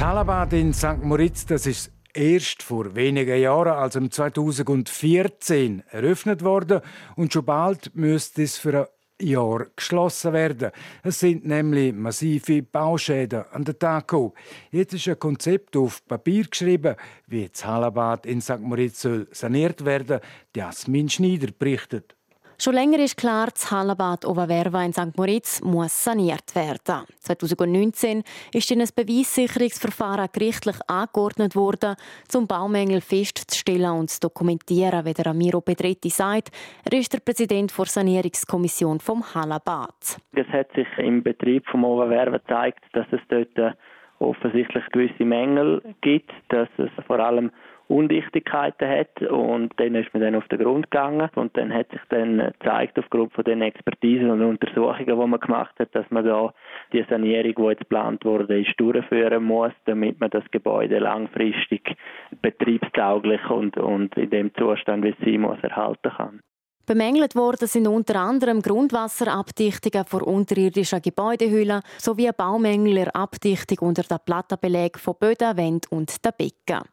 Hallenbad 0.00 0.52
in 0.52 0.72
St. 0.72 1.02
Moritz, 1.02 1.44
das 1.46 1.66
ist 1.66 1.90
erst 2.14 2.62
vor 2.62 2.94
wenigen 2.94 3.40
Jahren, 3.40 3.72
also 3.72 4.06
2014, 4.06 5.82
eröffnet 5.90 6.44
worden 6.44 6.82
und 7.16 7.32
schon 7.32 7.44
bald 7.44 7.96
müsste 7.96 8.44
es 8.44 8.58
für 8.58 8.88
ein 9.18 9.26
Jahr 9.26 9.66
geschlossen 9.74 10.32
werden. 10.32 10.70
Es 11.02 11.18
sind 11.18 11.46
nämlich 11.46 11.92
massive 11.92 12.62
Bauschäden 12.62 13.44
an 13.50 13.64
Tag 13.64 14.06
gekommen. 14.06 14.34
Jetzt 14.70 14.94
ist 14.94 15.08
ein 15.08 15.18
Konzept 15.18 15.76
auf 15.76 16.06
Papier 16.06 16.44
geschrieben, 16.44 16.94
wie 17.26 17.48
das 17.48 17.64
Hallenbad 17.64 18.24
in 18.24 18.40
St. 18.40 18.60
Moritz 18.60 19.02
soll 19.02 19.26
saniert 19.32 19.84
werden. 19.84 20.20
Jasmin 20.54 21.08
Schneider 21.08 21.48
berichtet. 21.58 22.17
Schon 22.60 22.74
länger 22.74 22.98
ist 22.98 23.16
klar, 23.16 23.46
das 23.52 23.70
Hallenbad 23.70 24.24
Oberwerva 24.24 24.84
in 24.84 24.92
St. 24.92 25.16
Moritz 25.16 25.62
muss 25.62 26.02
saniert 26.02 26.56
werden. 26.56 27.06
2019 27.20 28.24
ist 28.52 28.72
ein 28.72 28.78
Beweissicherungsverfahren 28.78 30.26
gerichtlich 30.32 30.74
angeordnet 30.88 31.54
worden, 31.54 31.94
um 32.34 32.48
Baumängel 32.48 33.00
festzustellen 33.00 33.92
und 33.92 34.10
zu 34.10 34.22
dokumentieren, 34.22 35.04
wie 35.04 35.14
der 35.14 35.28
Amiro 35.28 35.60
Pedretti 35.60 36.10
sagt. 36.10 36.50
Er 36.84 36.98
ist 36.98 37.12
der 37.12 37.20
Präsident 37.20 37.72
der 37.78 37.86
Sanierungskommission 37.86 38.98
vom 38.98 39.22
Hallenbad. 39.36 40.18
Es 40.32 40.48
hat 40.48 40.72
sich 40.72 40.88
im 40.98 41.22
Betrieb 41.22 41.64
vom 41.68 41.84
Oberwerva 41.84 42.38
gezeigt, 42.38 42.82
dass 42.92 43.06
es 43.12 43.20
dort 43.28 43.56
äh, 43.56 43.70
offensichtlich 44.18 44.82
gewisse 44.90 45.24
Mängel 45.24 45.80
gibt, 46.00 46.32
dass 46.48 46.68
es 46.76 46.90
vor 47.06 47.20
allem 47.20 47.52
Undichtigkeiten 47.88 48.88
hat 48.88 49.22
und 49.22 49.72
dann 49.78 49.94
ist 49.94 50.12
man 50.12 50.22
dann 50.22 50.34
auf 50.34 50.46
den 50.48 50.58
Grund 50.58 50.90
gegangen 50.90 51.28
und 51.34 51.56
dann 51.56 51.72
hat 51.72 51.90
sich 51.90 52.00
dann 52.10 52.38
gezeigt 52.38 52.98
aufgrund 52.98 53.32
von 53.32 53.44
den 53.44 53.62
Expertisen 53.62 54.30
und 54.30 54.42
Untersuchungen, 54.42 55.06
die 55.06 55.14
man 55.14 55.40
gemacht 55.40 55.74
hat, 55.78 55.94
dass 55.94 56.08
man 56.10 56.24
da 56.24 56.52
die 56.92 57.04
Sanierung, 57.08 57.54
die 57.56 57.70
jetzt 57.70 57.80
geplant 57.80 58.24
wurde, 58.26 58.60
ist 58.60 58.78
durchführen 58.78 59.42
muss, 59.42 59.72
damit 59.86 60.20
man 60.20 60.30
das 60.30 60.44
Gebäude 60.50 60.98
langfristig 60.98 61.96
betriebstauglich 62.42 63.48
und, 63.48 63.78
und 63.78 64.16
in 64.18 64.30
dem 64.30 64.54
Zustand, 64.54 65.04
wie 65.04 65.10
es 65.10 65.24
sein 65.24 65.40
muss, 65.40 65.58
erhalten 65.62 66.10
kann. 66.10 66.40
Bemängelt 66.88 67.36
worden 67.36 67.68
sind 67.68 67.86
unter 67.86 68.18
anderem 68.18 68.62
Grundwasserabdichtungen 68.62 70.06
vor 70.06 70.26
unterirdischen 70.26 71.02
Gebäudehüllen 71.02 71.82
sowie 71.98 72.30
Baumängel 72.34 72.94
der 72.94 73.14
Abdichtung 73.14 73.88
unter 73.88 74.04
der 74.04 74.16
Plattenbeleg 74.16 74.98
von 74.98 75.14
Böden, 75.20 75.58
Wänden 75.58 75.86
und 75.90 76.24
der 76.24 76.32
Becken. 76.32 76.88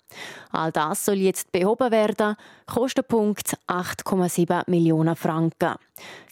All 0.51 0.73
das 0.73 1.05
soll 1.05 1.15
jetzt 1.15 1.49
behoben 1.53 1.91
werden. 1.91 2.35
Kostenpunkt 2.65 3.55
8,7 3.69 4.69
Millionen 4.69 5.15
Franken. 5.15 5.75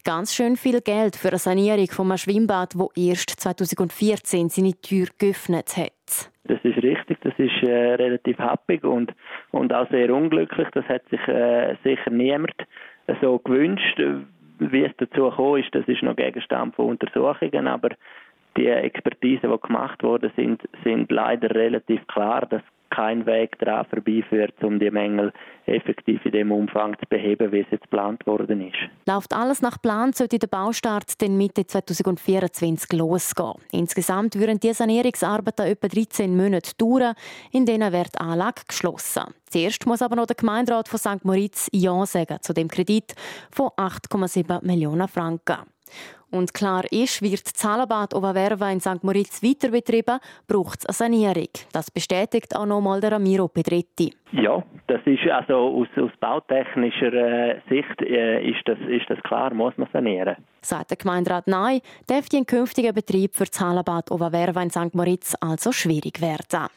Ganz 0.03 0.36
schön 0.36 0.58
viel 0.58 0.82
Geld 0.82 1.15
für 1.15 1.29
eine 1.29 1.38
Sanierung 1.38 1.88
von 1.88 2.08
einem 2.08 2.17
Schwimmbad, 2.17 2.74
wo 2.77 2.91
erst 2.98 3.29
2014 3.29 4.50
seine 4.50 4.74
Tür 4.74 5.08
geöffnet 5.17 5.77
hat. 5.77 6.29
Das 6.43 6.60
ist 6.63 6.84
richtig, 6.84 7.17
das 7.22 7.34
ist 7.38 7.63
äh, 7.63 7.93
relativ 7.93 8.38
happig 8.39 8.84
und, 8.84 9.13
und 9.51 9.74
auch 9.74 9.89
sehr 9.89 10.13
unglücklich. 10.13 10.67
Das 10.74 10.84
hat 10.89 11.08
sich 11.10 11.25
äh, 11.29 11.77
sicher 11.86 12.10
niemand 12.10 12.51
so 13.22 13.39
gewünscht. 13.39 14.01
Wie 14.60 14.83
es 14.83 14.91
dazu 14.98 15.29
gekommen 15.29 15.62
ist, 15.62 15.74
das 15.74 15.88
ist 15.88 16.03
noch 16.03 16.15
Gegenstand 16.15 16.75
von 16.75 16.89
Untersuchungen, 16.89 17.67
aber 17.67 17.89
die 18.55 18.67
Expertisen, 18.67 19.51
die 19.51 19.67
gemacht 19.67 20.03
worden 20.03 20.31
sind, 20.36 20.62
sind 20.83 21.12
leider 21.12 21.53
relativ 21.53 22.05
klar, 22.07 22.45
dass 22.45 22.62
kein 22.93 23.25
Weg 23.25 23.57
daran 23.59 23.85
vorbeiführt, 23.85 24.53
um 24.63 24.79
die 24.79 24.91
Mängel 24.91 25.33
effektiv 25.65 26.23
in 26.25 26.31
dem 26.31 26.51
Umfang 26.51 26.95
zu 27.00 27.05
beheben, 27.09 27.51
wie 27.51 27.62
es 27.62 27.67
jetzt 27.71 27.83
geplant 27.83 28.25
worden 28.27 28.67
ist. 28.67 28.77
Läuft 29.07 29.33
alles 29.33 29.62
nach 29.62 29.81
Plan, 29.81 30.13
sollte 30.13 30.39
der 30.39 30.47
Baustart 30.47 31.21
dann 31.21 31.38
Mitte 31.38 31.65
2024 31.65 32.93
losgehen. 32.93 33.53
Insgesamt 33.71 34.38
würden 34.38 34.59
die 34.59 34.73
Sanierungsarbeiten 34.73 35.65
etwa 35.65 35.88
13 35.88 36.35
Monate 36.35 36.71
dauern, 36.77 37.15
in 37.51 37.65
denen 37.65 37.91
wird 37.91 38.15
die 38.15 38.19
Anlage 38.19 38.62
geschlossen. 38.67 39.33
Zuerst 39.50 39.85
muss 39.85 40.01
aber 40.01 40.15
noch 40.15 40.25
der 40.25 40.35
Gemeinderat 40.35 40.88
von 40.88 41.00
St. 41.00 41.23
Moritz 41.23 41.69
Ja 41.71 42.05
sagen 42.05 42.38
zu 42.41 42.53
dem 42.53 42.67
Kredit 42.67 43.13
von 43.51 43.69
8,7 43.77 44.65
Millionen 44.65 45.07
Franken. 45.07 45.57
Und 46.33 46.51
klar 46.53 46.83
ist, 46.91 47.21
wird 47.21 47.45
das 47.45 47.53
Zahlenbad 47.53 48.15
Oberwerva 48.15 48.71
in 48.71 48.79
St. 48.79 49.03
Moritz 49.03 49.43
weiter 49.43 49.69
betrieben, 49.69 50.19
braucht 50.47 50.79
es 50.79 51.00
eine 51.00 51.15
Sanierung. 51.15 51.50
Das 51.71 51.91
bestätigt 51.91 52.55
auch 52.55 52.65
nochmal 52.65 53.00
der 53.01 53.12
Ramiro 53.12 53.47
Pedretti. 53.47 54.15
Ja, 54.31 54.63
das 54.88 55.01
ist 55.05 55.29
also 55.29 55.53
aus, 55.53 55.88
aus 55.95 56.09
bautechnischer 56.19 57.13
äh, 57.13 57.62
Sicht 57.69 58.01
äh, 58.01 58.50
ist, 58.50 58.62
das, 58.65 58.79
ist 58.89 59.07
das 59.09 59.21
klar, 59.21 59.53
muss 59.53 59.77
man 59.77 59.88
sanieren. 59.93 60.38
Sagt 60.62 60.89
der 60.89 60.97
Gemeinderat 60.97 61.45
Nein, 61.47 61.81
dürfte 62.09 62.38
ein 62.38 62.47
künftiger 62.47 62.93
Betrieb 62.93 63.35
für 63.35 63.43
das 63.43 63.51
Zahlenbad 63.51 64.09
Oberwerva 64.09 64.63
in 64.63 64.71
St. 64.71 64.95
Moritz 64.95 65.35
also 65.39 65.71
schwierig 65.71 66.19
werden. 66.19 66.67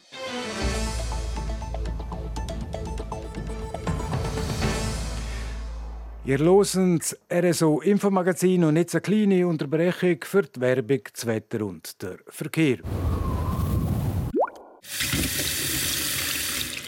Ihr 6.26 6.40
hört 6.40 7.16
RSO 7.33 7.80
Infomagazin 7.83 8.64
und 8.64 8.76
jetzt 8.76 8.97
eine 8.97 9.00
kleine 9.00 9.47
Unterbrechung 9.47 10.16
für 10.25 10.42
die 10.42 10.61
Werbung, 10.61 10.99
das 11.12 11.25
Wetter 11.25 11.64
und 11.64 12.02
der 12.02 12.16
Verkehr. 12.26 12.78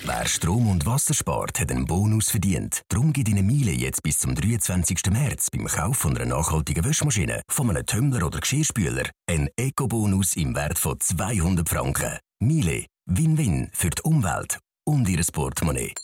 Wer 0.05 0.27
Strom 0.27 0.69
und 0.69 0.85
Wasser 0.87 1.15
spart, 1.15 1.61
hat 1.61 1.71
einen 1.71 1.85
Bonus 1.85 2.31
verdient. 2.31 2.83
Darum 2.89 3.13
gibt 3.13 3.29
Ihnen 3.29 3.47
Miele 3.47 3.71
jetzt 3.71 4.03
bis 4.03 4.19
zum 4.19 4.35
23. 4.35 4.99
März 5.13 5.51
beim 5.53 5.67
Kauf 5.67 5.99
von 5.99 6.17
einer 6.17 6.35
nachhaltigen 6.37 6.85
Waschmaschine, 6.85 7.43
von 7.49 7.71
einem 7.71 7.87
Tumbler 7.87 8.27
oder 8.27 8.41
Geschirrspüler 8.41 9.05
einen 9.29 9.51
Eco-Bonus 9.57 10.35
im 10.35 10.57
Wert 10.57 10.81
von 10.81 10.99
200 10.99 11.69
Franken. 11.69 12.19
Miele, 12.41 12.87
Win-Win 13.07 13.71
für 13.73 13.91
die 13.91 14.03
Umwelt 14.03 14.59
und 14.85 15.09
Ihr 15.09 15.23
Portemonnaie. 15.33 15.95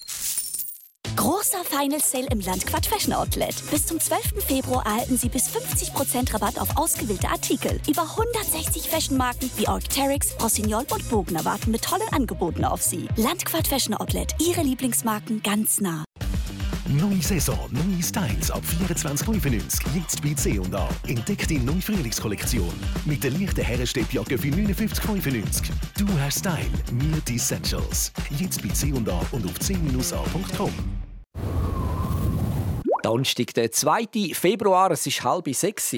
Großer 1.16 1.64
Final 1.64 2.00
Sale 2.00 2.26
im 2.30 2.40
Landquart 2.40 2.86
Fashion 2.86 3.12
Outlet. 3.12 3.54
Bis 3.70 3.86
zum 3.86 4.00
12. 4.00 4.44
Februar 4.46 4.84
erhalten 4.84 5.16
Sie 5.16 5.28
bis 5.28 5.48
50% 5.48 6.34
Rabatt 6.34 6.58
auf 6.58 6.76
ausgewählte 6.76 7.28
Artikel. 7.28 7.80
Über 7.88 8.02
160 8.02 8.88
Fashion-Marken 8.90 9.50
wie 9.56 9.68
Arc'teryx, 9.68 10.40
Rossignol 10.42 10.84
und 10.90 11.08
Bogner 11.08 11.44
warten 11.44 11.70
mit 11.70 11.82
tollen 11.82 12.08
Angeboten 12.12 12.64
auf 12.64 12.82
Sie. 12.82 13.08
Landquart 13.16 13.68
Fashion 13.68 13.94
Outlet. 13.94 14.34
Ihre 14.40 14.62
Lieblingsmarken 14.62 15.42
ganz 15.42 15.80
nah. 15.80 16.04
Neue 16.86 17.22
Saison, 17.22 17.58
neue 17.70 18.02
Styles 18.02 18.50
ab 18.50 18.62
24,95. 18.88 19.80
Jetzt 19.94 20.22
bei 20.22 20.34
C&A. 20.34 20.88
Entdeckt 21.06 21.48
die 21.48 21.58
neue 21.58 21.80
Frühlingskollektion. 21.80 22.72
Mit 23.06 23.24
der 23.24 23.30
leichten 23.30 23.62
Herrensteppjacke 23.64 24.36
für 24.36 24.48
59,95. 24.48 25.70
Du 25.96 26.06
hast 26.20 26.40
Style, 26.40 26.68
mir 26.92 27.20
die 27.26 27.36
Essentials. 27.36 28.12
Jetzt 28.38 28.62
bei 28.62 28.68
C&A 28.68 29.20
und 29.32 29.46
auf 29.46 29.58
c-a.com. 29.60 30.72
Donnerstag, 33.04 33.52
der 33.52 33.70
2. 33.70 34.32
Februar, 34.32 34.90
es 34.90 35.06
ist 35.06 35.22
halb 35.22 35.54
sechs. 35.54 35.94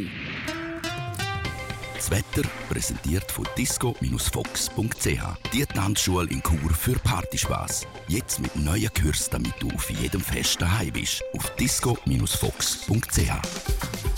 Das 1.94 2.10
Wetter 2.10 2.42
präsentiert 2.68 3.30
von 3.30 3.46
disco-fox.ch. 3.56 5.52
Die 5.52 5.66
Tanzschule 5.66 6.28
in 6.28 6.42
Chur 6.42 6.70
für 6.70 6.98
Partyspaß. 6.98 7.86
Jetzt 8.08 8.40
mit 8.40 8.56
neuen 8.56 8.90
Kursen, 8.92 9.30
damit 9.30 9.54
du 9.60 9.70
auf 9.70 9.88
jedem 9.88 10.20
Fest 10.20 10.60
daheim 10.60 10.92
bist. 10.92 11.22
Auf 11.32 11.48
disco-fox.ch. 11.54 14.15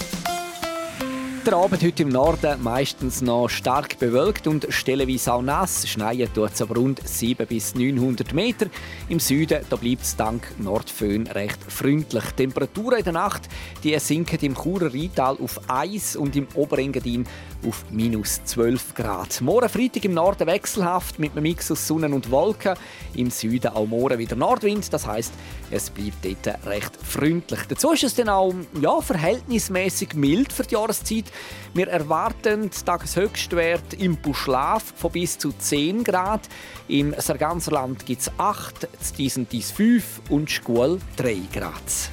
Wetterabend 1.48 1.82
heute 1.82 2.02
im 2.02 2.10
Norden 2.10 2.62
meistens 2.62 3.22
noch 3.22 3.48
stark 3.48 3.98
bewölkt 3.98 4.46
und 4.46 4.66
stellenweise 4.68 5.32
auch 5.32 5.40
nass. 5.40 5.88
Schneien 5.88 6.28
tut 6.34 6.52
es 6.52 6.60
aber 6.60 6.74
rund 6.74 7.00
700 7.02 7.48
bis 7.48 7.74
900 7.74 8.34
Meter. 8.34 8.66
Im 9.08 9.18
Süden 9.18 9.64
bleibt 9.64 10.02
es 10.02 10.14
dank 10.14 10.46
Nordföhn 10.58 11.26
recht 11.26 11.58
freundlich. 11.66 12.24
Die 12.32 12.42
Temperaturen 12.44 12.98
in 12.98 13.04
der 13.04 13.12
Nacht 13.14 13.48
die 13.82 13.98
sinken 13.98 14.38
im 14.42 14.54
Churer 14.54 14.92
Rheintal 14.92 15.38
auf 15.40 15.58
1 15.70 16.16
und 16.16 16.36
im 16.36 16.48
Oberengadin 16.54 17.24
auf 17.66 17.84
minus 17.90 18.44
12 18.44 18.94
Grad. 18.94 19.40
Morgen 19.40 19.68
Freitag 19.68 20.04
im 20.04 20.14
Norden 20.14 20.46
wechselhaft 20.46 21.18
mit 21.18 21.32
einem 21.32 21.42
Mix 21.42 21.70
aus 21.70 21.86
Sonne 21.86 22.08
und 22.08 22.30
Wolken. 22.30 22.74
Im 23.14 23.30
Süden 23.30 23.68
auch 23.68 23.86
morgen 23.86 24.18
wieder 24.18 24.36
Nordwind. 24.36 24.92
Das 24.92 25.06
heißt, 25.06 25.32
es 25.70 25.90
bleibt 25.90 26.24
dort 26.24 26.66
recht 26.66 26.92
freundlich. 27.02 27.60
Dazu 27.68 27.92
ist 27.92 28.04
es 28.04 28.14
dann 28.14 28.28
auch 28.28 28.52
ja, 28.80 29.00
verhältnismäßig 29.00 30.14
mild 30.14 30.52
für 30.52 30.64
die 30.64 30.74
Jahreszeit. 30.74 31.24
Wir 31.74 31.88
erwarten 31.88 32.70
Tageshöchstwert 32.70 33.94
im 33.94 34.16
Buschlaf 34.16 34.82
von 34.96 35.12
bis 35.12 35.38
zu 35.38 35.52
10 35.52 36.04
Grad. 36.04 36.48
Im 36.88 37.14
Sarganserland 37.18 38.06
gibt 38.06 38.22
es 38.22 38.30
8, 38.38 38.88
diesen 39.16 39.48
dies 39.48 39.70
5 39.70 40.22
und 40.30 40.50
Schkuhl 40.50 40.98
3 41.16 41.36
Grad. 41.52 42.10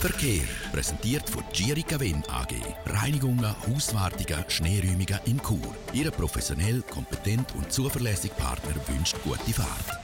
Verkehr 0.00 0.44
präsentiert 0.72 1.28
von 1.28 1.44
Girica 1.52 2.00
Win 2.00 2.22
AG. 2.30 2.54
Reinigungen, 2.86 3.54
Hauswartungen, 3.66 4.44
Schneeräumungen 4.48 5.20
in 5.26 5.38
Chur. 5.42 5.74
Ihre 5.92 6.10
professionell, 6.10 6.82
kompetent 6.90 7.54
und 7.54 7.70
zuverlässige 7.70 8.34
Partner 8.34 8.74
wünscht 8.88 9.16
gute 9.22 9.52
Fahrt. 9.52 9.99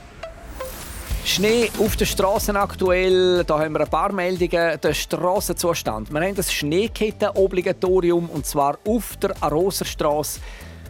Schnee 1.27 1.69
auf 1.81 1.97
den 1.97 2.07
Straßen 2.07 2.57
aktuell. 2.57 3.43
Da 3.45 3.59
haben 3.59 3.73
wir 3.73 3.81
ein 3.81 3.91
paar 3.91 4.13
Meldungen. 4.13 4.81
Der 4.81 4.95
Strassenzustand. 4.95 6.13
Wir 6.13 6.21
haben 6.21 6.37
das 6.37 6.53
Schneeketten-Obligatorium 6.53 8.31
und 8.31 8.47
zwar 8.47 8.79
auf 8.87 9.17
der 9.17 9.35
Aroserstraße 9.41 10.41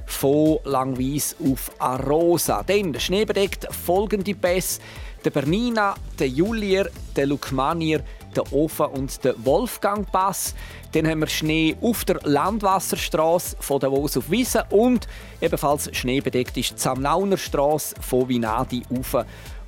von 0.05 0.59
Langwies 0.65 1.35
auf 1.43 1.73
Arosa. 1.79 2.63
Dann 2.65 3.01
schneebedeckt 3.01 3.67
folgende 3.73 4.35
Pässe. 4.35 4.81
Der 5.25 5.31
Bernina, 5.31 5.95
der 6.19 6.29
Julier, 6.29 6.91
der 7.17 7.27
Lukmanier, 7.27 8.03
der 8.37 8.53
Ofen 8.53 8.87
und 8.87 9.25
der 9.25 9.35
Wolfgangpass. 9.45 10.55
Dann 10.93 11.09
haben 11.09 11.21
wir 11.21 11.29
Schnee 11.29 11.77
auf 11.81 12.05
der 12.05 12.21
Landwasserstraße 12.23 13.57
von 13.59 13.81
Davos 13.81 14.17
auf 14.17 14.31
Wiesen 14.31 14.63
und 14.71 15.09
ebenfalls 15.41 15.89
schneebedeckt 15.97 16.57
ist 16.59 16.73
die 16.73 16.79
Samnauner 16.79 17.39
Straße 17.39 17.97
von 18.01 18.29
Vinadi 18.29 18.83
auf 18.91 19.17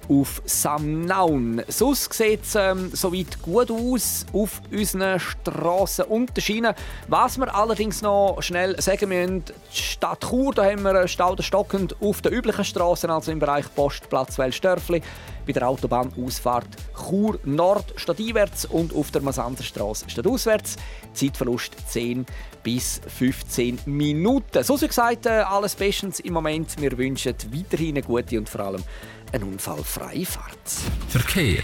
auf 0.09 0.43
Samnaun. 0.45 1.62
Sonst 1.69 2.12
sieht 2.12 2.45
es 2.45 2.55
ähm, 2.55 2.91
soweit 2.93 3.41
gut 3.43 3.71
aus 3.71 4.27
auf 4.33 4.61
unseren 4.71 5.21
Strassen 5.21 6.07
und 6.07 6.37
den 6.37 6.43
Schienen. 6.43 6.75
Was 7.09 7.38
wir 7.38 7.55
allerdings 7.55 8.03
noch 8.03 8.38
schnell 8.41 8.81
sagen 8.81 9.09
müssen, 9.09 9.45
die 9.45 9.77
Stadt 9.77 10.25
Chur, 10.29 10.55
da 10.55 10.65
haben 10.65 10.83
wir 10.83 11.09
Stau 11.09 11.37
stockend 11.41 11.97
auf 12.00 12.23
den 12.23 12.33
üblichen 12.33 12.65
Straßen, 12.65 13.11
also 13.11 13.31
im 13.33 13.38
Bereich 13.38 13.67
Postplatz 13.75 14.38
Wellstörfli, 14.38 15.03
bei 15.47 15.53
der 15.53 15.69
Autobahnausfahrt 15.69 16.69
Chur 16.95 17.38
Nord 17.45 17.95
stadteinwärts 17.97 18.67
und 18.67 18.95
auf 18.95 19.11
der 19.11 19.23
Masanderstraße 19.23 20.09
stadtauswärts. 20.09 20.77
Zeitverlust 21.12 21.75
10 21.88 22.27
bis 22.62 23.00
15 23.07 23.81
Minuten. 23.87 24.62
So 24.62 24.77
gesagt, 24.77 25.27
äh, 25.27 25.31
alles 25.31 25.75
bestens 25.75 26.21
im 26.21 26.35
Moment. 26.35 26.81
Wir 26.81 26.97
wünschen 26.99 27.35
weiterhin 27.50 27.97
eine 27.97 28.03
gute 28.03 28.38
und 28.38 28.49
vor 28.49 28.61
allem 28.61 28.83
eine 29.32 29.44
unfallfreie 29.44 30.25
Fahrt. 30.25 30.70
Verkehr. 31.08 31.62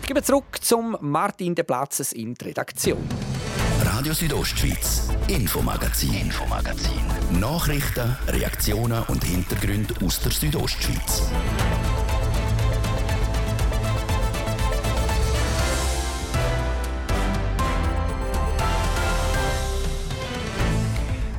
Ich 0.00 0.06
gebe 0.06 0.22
zurück 0.22 0.58
zum 0.62 0.96
Martin 1.00 1.54
de 1.54 1.64
Platzes 1.64 2.12
in 2.12 2.34
die 2.34 2.46
Redaktion. 2.46 3.06
Radio 3.84 4.12
Südostschweiz, 4.12 5.08
Infomagazin, 5.28 6.14
Infomagazin. 6.14 7.00
Nachrichten, 7.38 8.16
Reaktionen 8.26 9.02
und 9.04 9.22
Hintergründe 9.22 9.94
aus 10.04 10.20
der 10.20 10.32
Südostschweiz. 10.32 11.22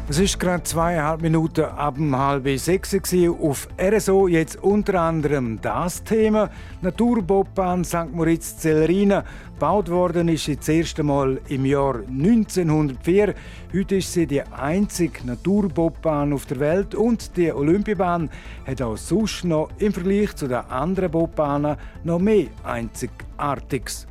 Es 0.09 0.17
ist 0.17 0.39
gerade 0.39 0.63
zweieinhalb 0.63 1.21
Minuten 1.21 1.65
ab 1.65 1.93
dem 1.93 2.17
halb 2.17 2.49
sechs 2.57 2.95
auf 2.95 3.67
RSO 3.79 4.27
jetzt 4.27 4.55
unter 4.55 5.01
anderem 5.01 5.61
das 5.61 6.03
Thema 6.03 6.49
Naturbobbahn 6.81 7.83
St. 7.85 8.11
Moritz 8.11 8.57
Zellerina. 8.57 9.23
Gebaut 9.53 9.87
worden 9.91 10.27
ist 10.29 10.45
sie 10.45 10.55
das 10.55 10.67
erste 10.67 11.03
Mal 11.03 11.39
im 11.49 11.63
Jahr 11.63 11.97
1904. 12.09 13.35
Heute 13.71 13.97
ist 13.97 14.11
sie 14.11 14.25
die 14.25 14.41
einzige 14.41 15.27
Naturbobbahn 15.27 16.33
auf 16.33 16.47
der 16.47 16.59
Welt 16.59 16.95
und 16.95 17.37
die 17.37 17.53
Olympiabahn 17.53 18.31
hat 18.65 18.81
auch 18.81 18.97
sonst 18.97 19.43
noch 19.43 19.69
im 19.77 19.93
Vergleich 19.93 20.35
zu 20.35 20.47
den 20.47 20.57
anderen 20.71 21.11
Bobbahnen 21.11 21.77
noch 22.03 22.17
mehr 22.17 22.47
Einzigartiges. 22.63 24.08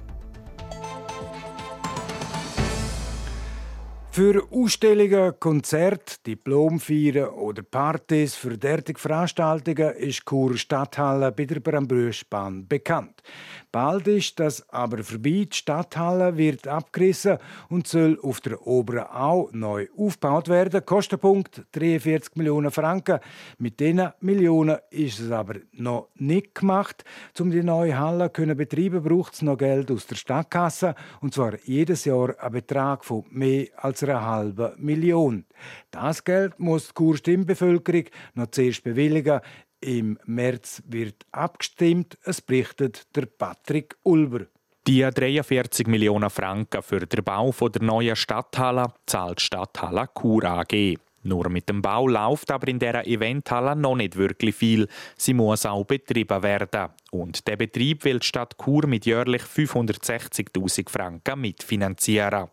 Für 4.11 4.43
Ausstellungen, 4.51 5.35
Konzerte, 5.39 6.17
Diplomfeiern 6.27 7.29
oder 7.29 7.63
Partys 7.63 8.35
für 8.35 8.59
derartige 8.59 8.99
Veranstaltungen 8.99 9.95
ist 9.95 10.25
Chur 10.29 10.57
Stadthalle 10.57 11.31
bei 11.31 11.45
der 11.45 11.61
Brambrüschbahn 11.61 12.67
bekannt. 12.67 13.23
Bald 13.71 14.09
ist 14.09 14.41
das 14.41 14.67
aber 14.71 15.05
vorbei. 15.05 15.47
Die 15.53 15.57
Stadthalle 15.57 16.39
wird 16.39 16.67
abgerissen 16.67 17.37
und 17.69 17.87
soll 17.87 18.19
auf 18.23 18.41
der 18.41 18.67
oberen 18.67 19.07
Au 19.11 19.51
neu 19.53 19.89
aufgebaut 19.95 20.49
werden. 20.49 20.87
Kostenpunkt 20.87 21.67
43 21.73 22.37
Millionen 22.37 22.71
Franken. 22.71 23.21
Mit 23.59 23.79
diesen 23.79 24.11
Millionen 24.21 24.79
ist 24.91 25.21
es 25.21 25.31
aber 25.31 25.57
noch 25.73 26.09
nicht 26.15 26.55
gemacht. 26.55 27.05
Um 27.39 27.51
die 27.51 27.63
neue 27.63 27.99
Halle 27.99 28.33
zu 28.33 28.47
betreiben, 28.55 29.03
braucht 29.03 29.35
es 29.35 29.43
noch 29.43 29.59
Geld 29.59 29.91
aus 29.91 30.07
der 30.07 30.17
Stadtkasse 30.17 30.95
und 31.21 31.35
zwar 31.35 31.59
jedes 31.65 32.07
Jahr 32.07 32.35
ein 32.39 32.53
Betrag 32.53 33.05
von 33.05 33.25
mehr 33.31 33.67
als 33.77 34.03
einer 34.03 34.25
halben 34.25 34.73
Million. 34.79 35.45
Das 35.91 36.25
Geld 36.25 36.59
muss 36.59 36.89
die 36.89 36.95
Kurstimmbevölkerung 36.95 38.05
noch 38.35 38.51
zuerst 38.51 38.83
bewilligen. 38.83 39.41
Im 39.81 40.19
März 40.25 40.83
wird 40.87 41.25
abgestimmt. 41.31 42.19
Es 42.25 42.41
berichtet 42.41 43.07
der 43.15 43.27
Patrick 43.27 43.97
Ulber. 44.03 44.47
Die 44.87 45.03
43 45.03 45.87
Millionen 45.87 46.31
Franken 46.31 46.83
für 46.83 47.07
den 47.07 47.23
Bau 47.23 47.53
der 47.53 47.83
neuen 47.83 48.17
Stadthalle 48.17 48.87
zahlt 49.07 49.41
Stadthalle 49.41 50.09
Kur 50.15 50.45
AG. 50.45 50.97
Nur 51.25 51.49
mit 51.51 51.69
dem 51.69 51.83
Bau 51.83 52.09
läuft 52.09 52.51
aber 52.51 52.69
in 52.69 52.79
dieser 52.79 53.07
Eventhalle 53.07 53.77
noch 53.77 53.97
nicht 53.97 54.17
wirklich 54.17 54.55
viel. 54.55 54.89
Sie 55.17 55.35
muss 55.35 55.67
auch 55.67 55.85
betrieben 55.85 56.43
werden. 56.43 56.89
Und 57.11 57.47
der 57.47 57.57
Betrieb 57.57 58.05
will 58.05 58.21
die 58.21 58.27
Stadt 58.27 58.57
Chur 58.57 58.87
mit 58.87 59.05
jährlich 59.05 59.43
560.000 59.43 60.89
Franken 60.89 61.41
mitfinanzieren. 61.41 62.49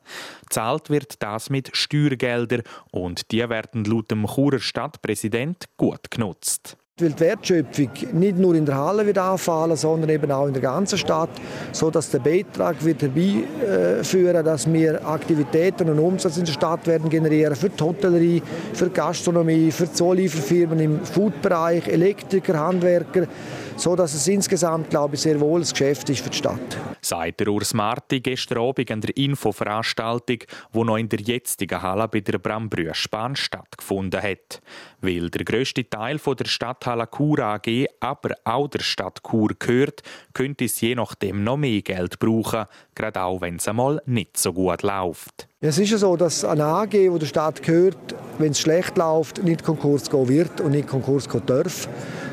Zahlt 0.50 0.90
wird 0.90 1.22
das 1.24 1.50
mit 1.50 1.76
Steuergeldern 1.76 2.64
und 2.92 3.32
die 3.32 3.48
werden 3.48 3.86
laut 3.86 4.12
dem 4.12 4.28
Churer 4.28 4.60
Stadtpräsident 4.60 5.66
gut 5.78 6.12
genutzt. 6.12 6.78
Weil 6.98 7.10
die 7.12 7.20
Wertschöpfung 7.20 7.90
nicht 8.14 8.38
nur 8.38 8.56
in 8.56 8.66
der 8.66 8.78
Halle 8.78 9.06
wird 9.06 9.18
anfallen, 9.18 9.76
sondern 9.76 10.10
eben 10.10 10.32
auch 10.32 10.48
in 10.48 10.54
der 10.54 10.62
ganzen 10.62 10.98
Stadt, 10.98 11.28
so 11.74 11.92
dass 11.92 12.10
der 12.10 12.20
Beitrag 12.20 12.86
wird 12.86 13.02
herbeiführen, 13.02 14.46
dass 14.46 14.72
wir 14.72 15.06
Aktivitäten 15.06 15.90
und 15.90 16.00
Umsatz 16.00 16.38
in 16.38 16.46
der 16.46 16.54
Stadt 16.54 16.88
werden 16.88 17.10
generieren 17.10 17.54
für 17.58 17.68
die 17.68 17.84
Hotellerie, 17.84 18.42
für 18.72 18.86
die 18.86 18.94
Gastronomie, 18.94 19.72
für 19.72 19.88
die 19.88 19.92
Zollieferfirmen 19.92 20.80
im 20.80 21.04
Foodbereich, 21.04 21.86
Elektriker, 21.90 22.58
Handwerker 22.58 23.28
so 23.76 23.96
dass 23.96 24.14
es 24.14 24.28
insgesamt, 24.28 24.90
glaube 24.90 25.16
ich, 25.16 25.22
sehr 25.22 25.40
wohl 25.40 25.62
ein 25.62 25.68
Geschäft 25.68 26.10
ist 26.10 26.22
für 26.22 26.30
die 26.30 26.38
Stadt. 26.38 26.78
Sagt 27.02 27.40
der 27.40 27.48
Urs 27.50 27.74
Marti 27.74 28.20
gestern 28.20 28.60
Abend 28.60 28.90
an 28.92 29.02
der 29.02 29.16
Infoveranstaltung, 29.16 30.40
die 30.74 30.84
noch 30.84 30.98
in 30.98 31.10
der 31.10 31.20
jetzigen 31.20 31.82
Halle 31.82 32.08
bei 32.08 32.22
der 32.22 32.38
Brambrüschbahn 32.38 33.36
stattgefunden 33.36 34.22
hat. 34.22 34.62
Weil 35.02 35.30
der 35.30 35.44
grösste 35.44 35.88
Teil 35.90 36.18
der 36.18 36.46
Stadthalle 36.46 37.08
Chur 37.16 37.40
AG 37.40 37.86
aber 38.00 38.36
auch 38.44 38.68
der 38.68 38.82
Stadt 38.82 39.22
Chur 39.28 39.50
gehört, 39.60 40.02
könnte 40.34 40.66
es 40.66 40.82
je 40.82 40.96
nachdem 40.96 41.44
noch 41.44 41.58
mehr 41.58 41.82
Geld 41.82 42.20
brauchen, 42.20 42.66
gerade 42.96 43.22
auch 43.22 43.42
wenn 43.42 43.58
es 43.58 43.68
einmal 43.68 44.02
nicht 44.06 44.38
so 44.38 44.54
gut 44.54 44.82
läuft. 44.84 45.48
Es 45.62 45.80
ist 45.80 45.90
ja 45.90 45.98
so, 45.98 46.16
dass 46.16 46.46
eine 46.46 46.66
AG, 46.66 46.92
die 46.92 47.10
der 47.20 47.26
Stadt 47.26 47.64
gehört, 47.64 48.16
wenn 48.38 48.52
es 48.52 48.60
schlecht 48.60 48.98
läuft, 48.98 49.44
nicht 49.44 49.64
Konkurs 49.64 50.10
gehen 50.10 50.30
wird 50.30 50.62
und 50.62 50.72
nicht 50.72 50.88
Konkurs 50.88 51.28
gehen 51.28 51.42
darf. 51.46 51.88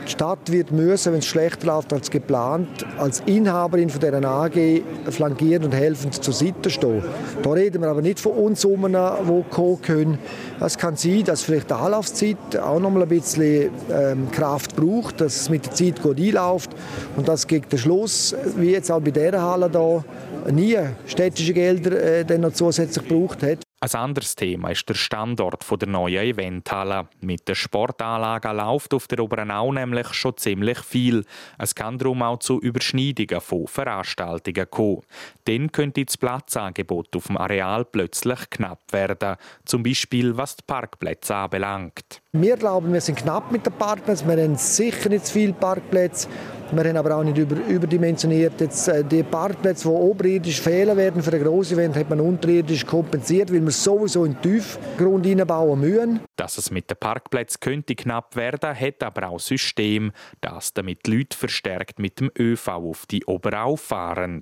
Die 0.06 0.10
Stadt 0.10 0.50
wird 0.50 0.72
müssen, 0.72 1.12
wenn 1.12 1.20
es 1.20 1.26
schlechter 1.26 1.68
läuft 1.68 1.92
als 1.92 2.10
geplant, 2.10 2.68
als 2.98 3.20
Inhaberin 3.26 3.88
von 3.88 4.00
dieser 4.00 4.24
AG 4.24 4.82
flankieren 5.10 5.64
und 5.64 5.72
helfen 5.72 6.10
zur 6.10 6.34
Seite 6.34 6.70
stehen. 6.70 7.02
Da 7.42 7.50
reden 7.50 7.82
wir 7.82 7.88
aber 7.88 8.02
nicht 8.02 8.18
von 8.18 8.32
Unsummen, 8.32 8.92
die 8.92 9.44
kommen 9.50 9.80
können. 9.82 10.18
Es 10.60 10.76
kann 10.76 10.96
sein, 10.96 11.22
dass 11.24 11.42
vielleicht 11.42 11.70
die 11.70 11.74
Anlaufzeit 11.74 12.58
auch 12.60 12.80
noch 12.80 12.90
mal 12.90 13.02
ein 13.02 13.08
bisschen 13.08 13.70
ähm, 13.92 14.30
Kraft 14.30 14.74
braucht, 14.76 15.20
dass 15.20 15.42
es 15.42 15.48
mit 15.48 15.66
der 15.66 15.74
Zeit 15.74 16.02
gut 16.02 16.18
einläuft 16.18 16.70
und 17.16 17.28
dass 17.28 17.46
gegen 17.46 17.68
den 17.68 17.78
Schluss, 17.78 18.34
wie 18.56 18.70
jetzt 18.70 18.90
auch 18.90 19.00
bei 19.00 19.10
dieser 19.10 19.40
Halle 19.40 19.70
hier, 19.70 20.04
nie 20.52 20.78
städtische 21.06 21.52
Gelder 21.52 22.28
äh, 22.28 22.38
noch 22.38 22.52
zusätzlich 22.52 23.08
gebraucht 23.08 23.42
hat. 23.42 23.58
Ein 23.82 23.94
anderes 23.96 24.36
Thema 24.36 24.70
ist 24.70 24.88
der 24.88 24.94
Standort 24.94 25.64
der 25.68 25.88
neuen 25.88 26.22
Eventhalle. 26.22 27.08
Mit 27.20 27.48
der 27.48 27.56
Sportanlage 27.56 28.52
läuft 28.52 28.94
auf 28.94 29.08
der 29.08 29.18
Obernau 29.18 29.72
nämlich 29.72 30.14
schon 30.14 30.36
ziemlich 30.36 30.78
viel. 30.78 31.24
Es 31.58 31.74
kann 31.74 31.98
darum 31.98 32.22
auch 32.22 32.38
zu 32.38 32.60
Überschneidungen 32.60 33.40
von 33.40 33.66
Veranstaltungen 33.66 34.70
kommen. 34.70 35.02
Dann 35.46 35.72
könnte 35.72 36.04
das 36.04 36.16
Platzangebot 36.16 37.16
auf 37.16 37.26
dem 37.26 37.36
Areal 37.36 37.84
plötzlich 37.84 38.50
knapp 38.50 38.78
werden. 38.92 39.34
Zum 39.64 39.82
Beispiel 39.82 40.36
was 40.36 40.54
die 40.54 40.64
Parkplätze 40.64 41.34
anbelangt. 41.34 42.22
Wir 42.30 42.56
glauben, 42.56 42.92
wir 42.92 43.00
sind 43.00 43.18
knapp 43.18 43.50
mit 43.50 43.66
den 43.66 43.72
Parkplätzen. 43.72 44.28
Wir 44.28 44.44
haben 44.44 44.54
sicher 44.54 45.08
nicht 45.08 45.26
zu 45.26 45.32
viele 45.32 45.54
Parkplätze. 45.54 46.28
Wir 46.74 46.84
haben 46.84 46.96
aber 46.96 47.16
auch 47.16 47.22
nicht 47.22 47.36
über, 47.36 47.56
überdimensioniert. 47.68 48.58
Jetzt, 48.58 48.88
äh, 48.88 49.04
die 49.04 49.22
Parkplätze, 49.22 49.88
die 49.88 49.94
oberirdisch 49.94 50.58
fehlen 50.58 50.96
werden 50.96 51.22
für 51.22 51.30
ein 51.30 51.42
grosses 51.42 51.72
Event, 51.72 51.94
hat 51.96 52.08
man 52.08 52.18
unterirdisch 52.18 52.86
kompensiert, 52.86 53.52
weil 53.52 53.60
wir 53.60 53.70
sowieso 53.70 54.24
in 54.24 54.32
den 54.32 54.40
Tiefgrund 54.40 55.26
reinbauen 55.26 55.80
müssen. 55.80 56.20
Dass 56.36 56.56
es 56.56 56.70
mit 56.70 56.88
den 56.88 56.96
Parkplätzen 56.96 57.60
könnte 57.60 57.94
knapp 57.94 58.36
werden, 58.36 58.74
hat 58.74 59.02
aber 59.02 59.28
auch 59.28 59.38
System, 59.38 60.12
das 60.40 60.72
damit 60.72 61.04
die 61.04 61.18
Leute 61.18 61.36
verstärkt 61.36 61.98
mit 61.98 62.20
dem 62.20 62.30
ÖV 62.38 62.68
auf 62.68 63.04
die 63.04 63.22
Oberau 63.26 63.76
fahren. 63.76 64.40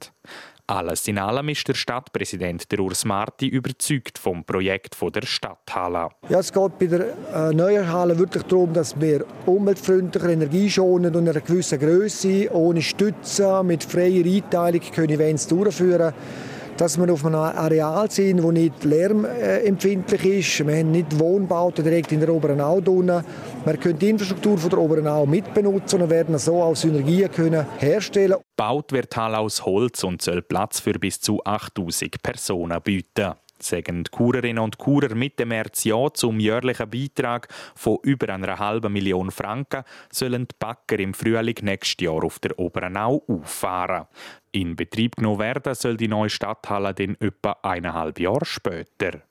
Alles 0.71 1.09
in 1.09 1.19
allem 1.19 1.49
ist 1.49 1.67
der 1.67 1.75
Stadtpräsident 1.75 2.71
der 2.71 2.79
Urs 2.79 3.05
Marti 3.05 3.49
überzeugt 3.49 4.19
vom 4.19 4.45
Projekt 4.45 4.97
der 5.03 5.27
Stadthalle. 5.27 6.11
Ja, 6.29 6.39
es 6.39 6.53
geht 6.53 6.79
bei 6.79 6.87
der 6.87 7.07
äh, 7.35 7.53
neuen 7.53 7.93
Halle 7.93 8.17
wirklich 8.17 8.45
darum, 8.45 8.73
dass 8.73 8.99
wir 9.01 9.25
umweltfreundlicher, 9.47 10.29
energieschonend 10.29 11.17
und 11.17 11.29
einer 11.29 11.41
gewissen 11.41 11.81
Größe, 11.81 12.55
ohne 12.55 12.83
Stützen, 12.83 13.67
mit 13.67 13.83
freier 13.83 14.25
Einteilung 14.25 14.81
können 14.93 15.11
Events 15.11 15.49
durchführen 15.49 16.13
können 16.13 16.50
dass 16.81 16.97
wir 16.97 17.13
auf 17.13 17.27
einem 17.27 17.35
Areal 17.35 18.11
sind, 18.11 18.39
das 18.39 18.53
nicht 18.53 18.85
lärmempfindlich 18.85 20.25
ist. 20.25 20.67
Wir 20.67 20.79
haben 20.79 20.93
nicht 20.93 21.19
Wohnbauten 21.19 21.85
direkt 21.85 22.11
in 22.11 22.21
der 22.21 22.31
oberen 22.31 22.59
Au 22.59 22.81
drin. 22.81 23.23
Wir 23.67 23.77
können 23.77 23.99
die 23.99 24.09
Infrastruktur 24.09 24.57
von 24.57 24.71
der 24.71 24.79
oberen 24.79 25.07
Au 25.07 25.27
mitbenutzen 25.27 26.01
und 26.01 26.09
werden 26.09 26.39
so 26.39 26.63
auch 26.63 26.75
Synergien 26.75 27.31
können 27.31 27.67
herstellen. 27.79 28.39
Baut 28.57 28.93
wird 28.93 29.15
Halle 29.15 29.39
aus 29.39 29.67
Holz 29.67 30.03
und 30.05 30.23
soll 30.23 30.41
Platz 30.41 30.81
für 30.81 30.95
bis 30.95 31.21
zu 31.21 31.45
8000 31.45 32.23
Personen 32.23 32.81
bieten 32.83 33.35
sagen 33.63 34.05
die 34.05 34.11
Kurerinnen 34.11 34.63
und 34.63 34.79
Kurer 34.79 35.15
mit 35.15 35.39
dem 35.39 35.49
März 35.49 35.85
ja 35.85 36.13
zum 36.13 36.41
jährlichen 36.41 36.91
Beitrag 36.91 37.49
von 37.75 37.99
über 38.03 38.29
einer 38.33 38.59
halben 38.59 38.93
Million 38.93 39.31
Franken 39.31 39.85
sollen 40.13 40.49
die 40.49 40.57
Backer 40.59 40.99
im 40.99 41.15
Frühling 41.15 41.57
nächstes 41.63 42.05
Jahr 42.05 42.25
auf 42.25 42.39
der 42.39 42.59
Oberen 42.59 42.97
Au 42.97 43.23
auffahren. 43.27 44.07
In 44.53 44.77
Betrieb 44.77 45.17
genommen 45.17 45.39
werden 45.39 45.75
soll 45.75 45.97
die 45.97 46.09
neue 46.09 46.31
Stadthalle 46.31 46.95
dann 46.95 47.17
etwa 47.21 47.57
eineinhalb 47.63 48.19
Jahre 48.19 48.45
später. 48.45 49.23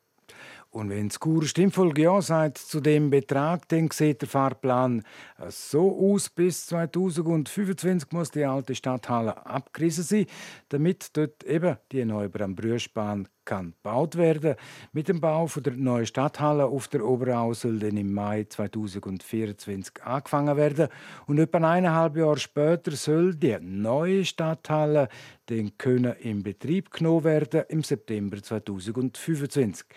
Und 0.71 0.91
wenn 0.91 1.09
das 1.09 1.19
Kur 1.19 1.45
Stimmfolge 1.45 2.03
ja 2.03 2.21
sagt 2.21 2.59
zu 2.59 2.79
dem 2.79 3.09
Betrag, 3.09 3.67
dann 3.69 3.89
sieht 3.91 4.21
der 4.21 4.29
Fahrplan 4.29 5.03
so 5.47 6.13
aus, 6.13 6.29
bis 6.29 6.67
2025 6.67 8.11
muss 8.11 8.29
die 8.29 8.45
alte 8.45 8.75
Stadthalle 8.75 9.45
abgerissen 9.47 10.03
sein, 10.03 10.25
damit 10.69 11.17
dort 11.17 11.43
eben 11.43 11.77
die 11.91 12.05
neue 12.05 12.29
Brambrüschbahn 12.29 13.27
kann 13.49 13.71
gebaut 13.71 14.15
werden. 14.15 14.55
Mit 14.93 15.07
dem 15.07 15.19
Bau 15.19 15.47
der 15.47 15.73
neuen 15.73 16.05
Stadthalle 16.05 16.65
auf 16.65 16.87
der 16.87 17.03
Oberau 17.03 17.53
soll 17.53 17.79
dann 17.79 17.97
im 17.97 18.13
Mai 18.13 18.45
2024 18.47 20.03
angefangen 20.03 20.55
werden 20.55 20.87
und 21.25 21.39
etwa 21.39 21.57
eineinhalb 21.57 22.15
Jahre 22.15 22.37
später 22.37 22.91
soll 22.91 23.33
die 23.33 23.57
neue 23.59 24.23
Stadthalle 24.23 25.09
dann 25.47 25.75
können 25.79 26.13
in 26.19 26.43
Betrieb 26.43 26.91
genommen 26.91 27.23
werden 27.23 27.63
im 27.69 27.81
September 27.81 28.41
2025. 28.41 29.87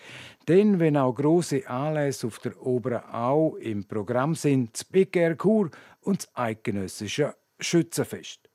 Denn 0.47 0.79
wenn 0.79 0.97
auch 0.97 1.13
große 1.13 1.67
Anlässe 1.69 2.25
auf 2.25 2.39
der 2.39 2.59
Oberau 2.59 3.55
im 3.57 3.87
Programm 3.87 4.33
sind, 4.33 4.73
das 4.73 5.05
Air 5.13 5.35
Kur 5.35 5.69
und 6.01 6.23
das 6.23 6.35
eidgenössische 6.35 7.35
Schützenfest. 7.59 8.49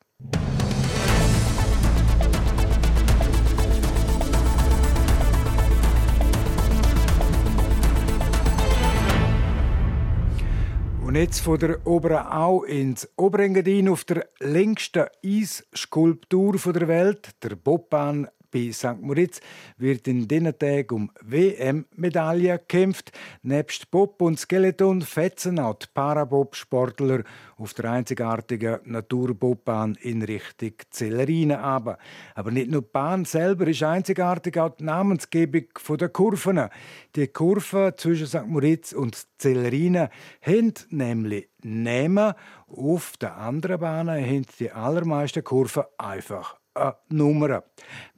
Und 11.08 11.14
jetzt 11.14 11.40
von 11.40 11.58
der 11.58 11.86
Oberen 11.86 12.26
Au 12.26 12.64
ins 12.64 13.08
Oberengadin 13.16 13.88
auf 13.88 14.04
der 14.04 14.28
längsten 14.40 15.06
Eisskulptur 15.24 16.58
der 16.58 16.86
Welt, 16.86 17.30
der 17.42 17.56
Bobbahn 17.56 18.28
bei 18.58 18.72
St. 18.72 19.00
Moritz 19.00 19.40
wird 19.76 20.08
in 20.08 20.26
diesen 20.26 20.58
Tagen 20.58 20.94
um 20.94 21.10
WM-Medaillen 21.22 22.58
gekämpft. 22.58 23.12
Nebst 23.42 23.90
Bob 23.90 24.20
und 24.20 24.38
Skeleton 24.38 25.02
fetzen 25.02 25.58
auch 25.58 25.74
die 25.74 25.86
Parabob-Sportler 25.92 27.22
auf 27.56 27.74
der 27.74 27.92
einzigartigen 27.92 28.78
Naturbobbahn 28.84 29.96
in 30.00 30.22
Richtung 30.22 30.72
Zellerine 30.90 31.60
aber. 31.60 31.98
Aber 32.34 32.50
nicht 32.50 32.70
nur 32.70 32.82
die 32.82 32.88
Bahn 32.92 33.24
selber 33.24 33.66
ist 33.66 33.82
einzigartig, 33.82 34.58
auch 34.58 34.76
die 34.76 34.84
Namensgebung 34.84 35.66
der 35.98 36.08
Kurven. 36.08 36.68
Die 37.14 37.28
Kurven 37.28 37.92
zwischen 37.96 38.26
St. 38.26 38.46
Moritz 38.46 38.92
und 38.92 39.16
Zellerine 39.38 40.10
haben 40.42 40.74
nämlich 40.90 41.48
Namen. 41.62 42.34
Auf 42.66 43.16
der 43.18 43.36
anderen 43.36 43.80
Bahn 43.80 44.08
haben 44.10 44.46
die 44.58 44.70
allermeisten 44.70 45.44
Kurven 45.44 45.84
einfach 45.96 46.57
eine 46.78 46.94
Nummer. 47.10 47.64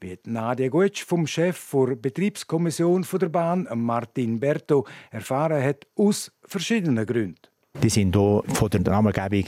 Wie 0.00 0.18
Nadia 0.24 0.68
Gutsch 0.68 1.04
vom 1.04 1.26
Chef 1.26 1.70
der 1.72 1.96
Betriebskommission 1.96 3.06
der 3.20 3.28
Bahn, 3.28 3.68
Martin 3.74 4.38
Berto, 4.40 4.86
erfahren 5.10 5.62
hat, 5.62 5.86
aus 5.96 6.32
verschiedenen 6.46 7.06
Gründen. 7.06 7.50
Die 7.82 7.88
sind 7.88 8.16
hier 8.16 8.42
von 8.48 8.68
der 8.68 8.80
Namengebung 8.80 9.44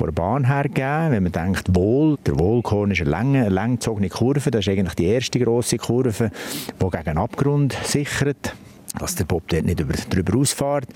der 0.00 0.12
Bahn 0.12 0.46
her 0.46 0.62
gegeben. 0.62 1.10
Wenn 1.10 1.22
man 1.24 1.32
denkt, 1.32 1.74
Wohl, 1.74 2.16
der 2.24 2.38
Wohlkorn 2.38 2.92
ist 2.92 3.00
eine 3.00 3.10
lange, 3.10 3.48
langgezogene 3.48 4.08
Kurve. 4.08 4.50
Das 4.50 4.60
ist 4.60 4.68
eigentlich 4.68 4.94
die 4.94 5.06
erste 5.06 5.40
grosse 5.40 5.76
Kurve, 5.76 6.30
die 6.80 6.90
gegen 6.90 7.04
den 7.04 7.18
Abgrund 7.18 7.72
sichert 7.82 8.54
dass 8.98 9.14
der 9.14 9.24
Bob 9.24 9.48
dort 9.48 9.64
nicht 9.64 9.80
über, 9.80 9.94
drüber 10.10 10.38
ausfährt. 10.38 10.86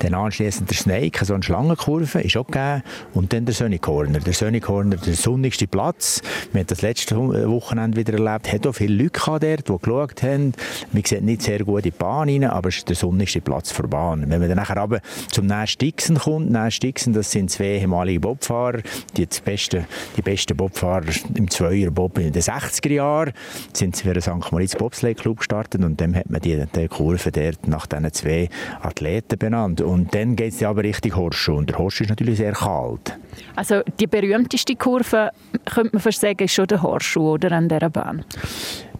Dann 0.00 0.14
anschließend 0.14 0.68
der 0.70 0.76
Snake, 0.76 1.24
so 1.24 1.34
eine 1.34 1.42
Schlangenkurve, 1.42 2.20
ist 2.20 2.36
auch 2.36 2.46
gegeben. 2.46 2.82
Und 3.12 3.32
dann 3.32 3.44
der 3.44 3.54
Sunny 3.54 3.78
Corner. 3.78 4.20
Der 4.20 4.32
Sunny 4.32 4.60
Corner, 4.60 4.96
der 4.96 5.14
sonnigste 5.14 5.66
Platz. 5.66 6.20
Wir 6.52 6.60
haben 6.60 6.66
das 6.66 6.82
letzte 6.82 7.16
Wochenende 7.16 7.96
wieder 7.96 8.14
erlebt. 8.14 8.52
Hat 8.52 8.66
auch 8.66 8.72
viele 8.72 9.02
Leute 9.04 9.20
dort, 9.24 9.68
die 9.68 9.78
geschaut 9.78 10.22
haben. 10.22 10.52
Man 10.92 11.04
sieht 11.04 11.22
nicht 11.22 11.42
sehr 11.42 11.64
gut 11.64 11.78
in 11.78 11.82
die 11.82 11.90
Bahn 11.92 12.28
rein, 12.28 12.44
aber 12.44 12.68
es 12.68 12.78
ist 12.78 12.88
der 12.88 12.96
sonnigste 12.96 13.40
Platz 13.40 13.72
der 13.72 13.84
Bahn. 13.84 14.28
Wenn 14.28 14.40
man 14.40 14.48
dann 14.48 14.58
nachher 14.58 14.76
aber 14.76 15.00
zum 15.30 15.46
Nast 15.46 15.80
Dixon 15.80 16.18
kommt, 16.18 16.50
Nast 16.50 16.82
Dixon, 16.82 17.12
das 17.12 17.30
sind 17.30 17.50
zwei 17.50 17.78
ehemalige 17.78 18.20
Bobfahrer, 18.20 18.80
die, 19.16 19.26
die, 19.26 19.40
besten, 19.44 19.86
die 20.16 20.22
besten 20.22 20.56
Bobfahrer 20.56 21.06
im 21.34 21.50
Zweier-Bob 21.50 22.18
in 22.18 22.32
den 22.32 22.42
60er 22.42 22.92
Jahren, 22.92 23.32
sind 23.72 23.96
für 23.96 24.12
den 24.12 24.22
St. 24.22 24.50
Moritz 24.50 24.74
Bobsleigh 24.76 25.14
Club 25.14 25.38
gestartet 25.38 25.82
und 25.84 26.00
dann 26.00 26.14
hat 26.14 26.30
man 26.30 26.40
die, 26.40 26.64
die 26.74 26.88
Kurve 26.88 27.30
dort 27.52 27.68
nach 27.68 27.86
diesen 27.86 28.12
zwei 28.12 28.48
Athleten 28.80 29.38
benannt. 29.38 29.80
Und 29.80 30.14
dann 30.14 30.36
geht 30.36 30.52
es 30.52 30.60
ja 30.60 30.70
aber 30.70 30.82
Richtung 30.82 31.16
Horschuh. 31.16 31.56
Und 31.56 31.70
der 31.70 31.78
Horschuh 31.78 32.04
ist 32.04 32.10
natürlich 32.10 32.38
sehr 32.38 32.52
kalt. 32.52 33.16
Also 33.56 33.82
die 33.98 34.06
berühmteste 34.06 34.76
Kurve, 34.76 35.30
könnte 35.64 35.90
man 35.92 36.02
fast 36.02 36.20
sagen, 36.20 36.44
ist 36.44 36.54
schon 36.54 36.66
der 36.66 36.82
Horschuh 36.82 37.32
oder 37.32 37.52
an 37.52 37.68
dieser 37.68 37.90
Bahn? 37.90 38.24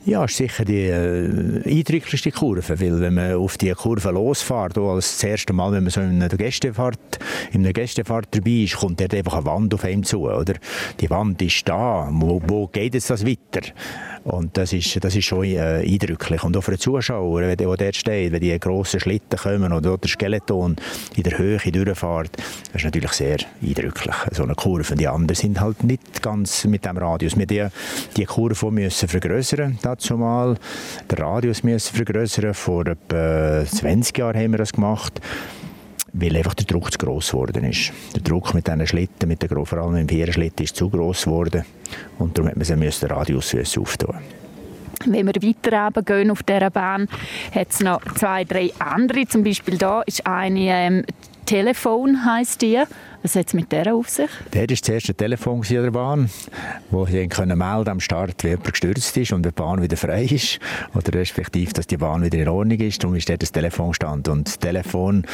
Ja, 0.07 0.23
ist 0.27 0.37
sicher 0.37 0.67
die 0.67 0.83
äh, 0.83 1.63
eindrücklichste 1.65 2.31
Kurve, 2.31 2.79
weil 2.79 3.01
wenn 3.01 3.15
man 3.15 3.35
auf 3.37 3.57
die 3.57 3.71
Kurve 3.71 4.11
losfährt, 4.11 4.77
als 4.77 5.13
das 5.13 5.25
erste 5.25 5.55
Mal, 5.55 5.73
wenn 5.73 5.85
man 5.85 5.91
so 5.91 6.03
in 6.03 6.23
einer 6.23 6.29
Gästefahrt, 6.29 6.99
in 7.53 7.63
einer 7.63 7.73
Gästefahrt 7.73 8.29
dabei 8.33 8.65
ist, 8.65 8.77
kommt 8.77 9.01
dort 9.01 9.15
einfach 9.15 9.33
eine 9.37 9.47
Wand 9.47 9.73
auf 9.73 9.83
einem 9.83 10.03
zu, 10.03 10.29
oder? 10.29 10.55
Die 11.01 11.09
Wand 11.09 11.41
ist 11.41 11.67
da, 11.67 12.07
wo, 12.13 12.43
wo 12.47 12.67
geht 12.67 12.93
jetzt 12.93 13.09
das 13.09 13.25
weiter? 13.25 13.67
Und 14.25 14.57
das 14.57 14.73
ist, 14.73 15.05
das 15.05 15.15
ist 15.15 15.27
schon 15.27 15.45
äh, 15.45 15.83
eindrücklich. 15.85 16.43
Und 16.45 16.57
auch 16.57 16.63
für 16.63 16.73
den 16.73 16.81
Zuschauer, 16.81 17.43
der 17.43 17.57
dort 17.57 17.95
steht, 17.95 18.33
wenn 18.33 18.41
die 18.41 18.59
grossen 18.59 18.99
Schlitten 18.99 19.39
kommen 19.39 19.73
oder 19.73 19.99
der 19.99 20.09
Skeleton 20.09 20.77
in 21.15 21.23
der 21.23 21.39
Höhe 21.39 21.59
durchfährt, 21.59 22.31
das 22.37 22.77
ist 22.77 22.85
natürlich 22.85 23.13
sehr 23.13 23.37
eindrücklich. 23.63 24.15
So 24.33 24.45
eine 24.45 24.55
Kurve. 24.55 24.95
Die 24.95 25.09
anderen 25.09 25.37
sind 25.37 25.61
halt 25.61 25.85
nicht 25.85 26.23
ganz 26.23 26.65
mit 26.65 26.87
dem 26.87 26.97
Radius. 26.97 27.37
Wir 27.37 27.47
die, 27.47 27.67
die 28.17 28.25
Kurve 28.25 28.71
müssen 28.71 29.09
vergrößern, 29.09 29.79
dazu 29.83 30.17
mal. 30.17 30.57
Den 31.11 31.19
Radius 31.19 31.63
müssen 31.63 31.95
vergrößern. 31.95 32.55
Vor 32.55 32.87
etwa 32.87 33.65
20 33.67 34.17
Jahren 34.17 34.37
haben 34.37 34.53
wir 34.53 34.59
das 34.59 34.73
gemacht 34.73 35.21
weil 36.15 36.37
einfach 36.37 36.55
der 36.55 36.67
Druck 36.67 36.91
zu 36.93 36.99
gross 36.99 37.31
geworden 37.31 37.65
ist. 37.65 37.93
Der 38.15 38.23
Druck 38.23 38.55
mit 38.55 38.67
diesen 38.67 38.87
Schlitten, 38.87 39.29
mit 39.29 39.43
der, 39.43 39.51
vor 39.51 39.79
allem 39.79 39.97
im 39.97 40.09
Viererschlitten, 40.09 40.65
ist 40.65 40.77
zu 40.77 40.89
gross 40.89 41.25
geworden 41.25 41.65
und 42.19 42.39
darum 42.39 42.53
musste 42.55 42.77
man 42.77 42.89
den 42.89 43.11
Radius 43.11 43.55
auftun. 43.79 44.17
Wenn 45.07 45.27
wir 45.27 45.35
weiter 45.35 46.03
gehen 46.03 46.31
auf 46.31 46.43
dieser 46.43 46.71
Bahn, 46.71 47.09
hat 47.55 47.71
es 47.71 47.81
noch 47.81 48.01
zwei, 48.15 48.45
drei 48.45 48.71
andere. 48.79 49.27
Zum 49.27 49.45
Beispiel 49.45 49.77
da 49.77 50.03
ist 50.03 50.27
eine 50.27 50.61
ähm, 50.61 51.05
Telefon, 51.45 52.25
heisst 52.25 52.63
die. 52.63 52.83
Was 53.23 53.37
hat 53.37 53.47
es 53.47 53.55
mit 53.55 53.73
der 53.73 53.95
auf 53.95 54.11
sich? 54.11 54.29
Der 54.53 54.63
war 54.63 54.67
das 54.67 54.87
erste 54.87 55.15
Telefon 55.15 55.63
an 55.63 55.83
der 55.83 55.91
Bahn, 55.91 56.31
wo 56.91 57.07
sie 57.07 57.27
können 57.29 57.57
melden 57.57 57.89
am 57.89 58.01
Start, 58.01 58.45
wie 58.45 58.49
jemand 58.49 58.71
gestürzt 58.71 59.17
ist 59.17 59.33
und 59.33 59.47
die 59.47 59.51
Bahn 59.51 59.81
wieder 59.83 59.97
frei 59.97 60.25
ist. 60.25 60.59
Oder 60.95 61.19
respektive, 61.19 61.73
dass 61.73 61.87
die 61.87 61.97
Bahn 61.97 62.23
wieder 62.23 62.39
in 62.39 62.49
Ordnung 62.49 62.79
ist. 62.79 63.03
Darum 63.03 63.17
ist 63.17 63.29
dort 63.29 63.43
das 63.43 63.51
Telefon 63.51 63.95
stand. 63.95 64.29
Und 64.29 64.49
das 64.49 64.59
Telefon 64.59 65.25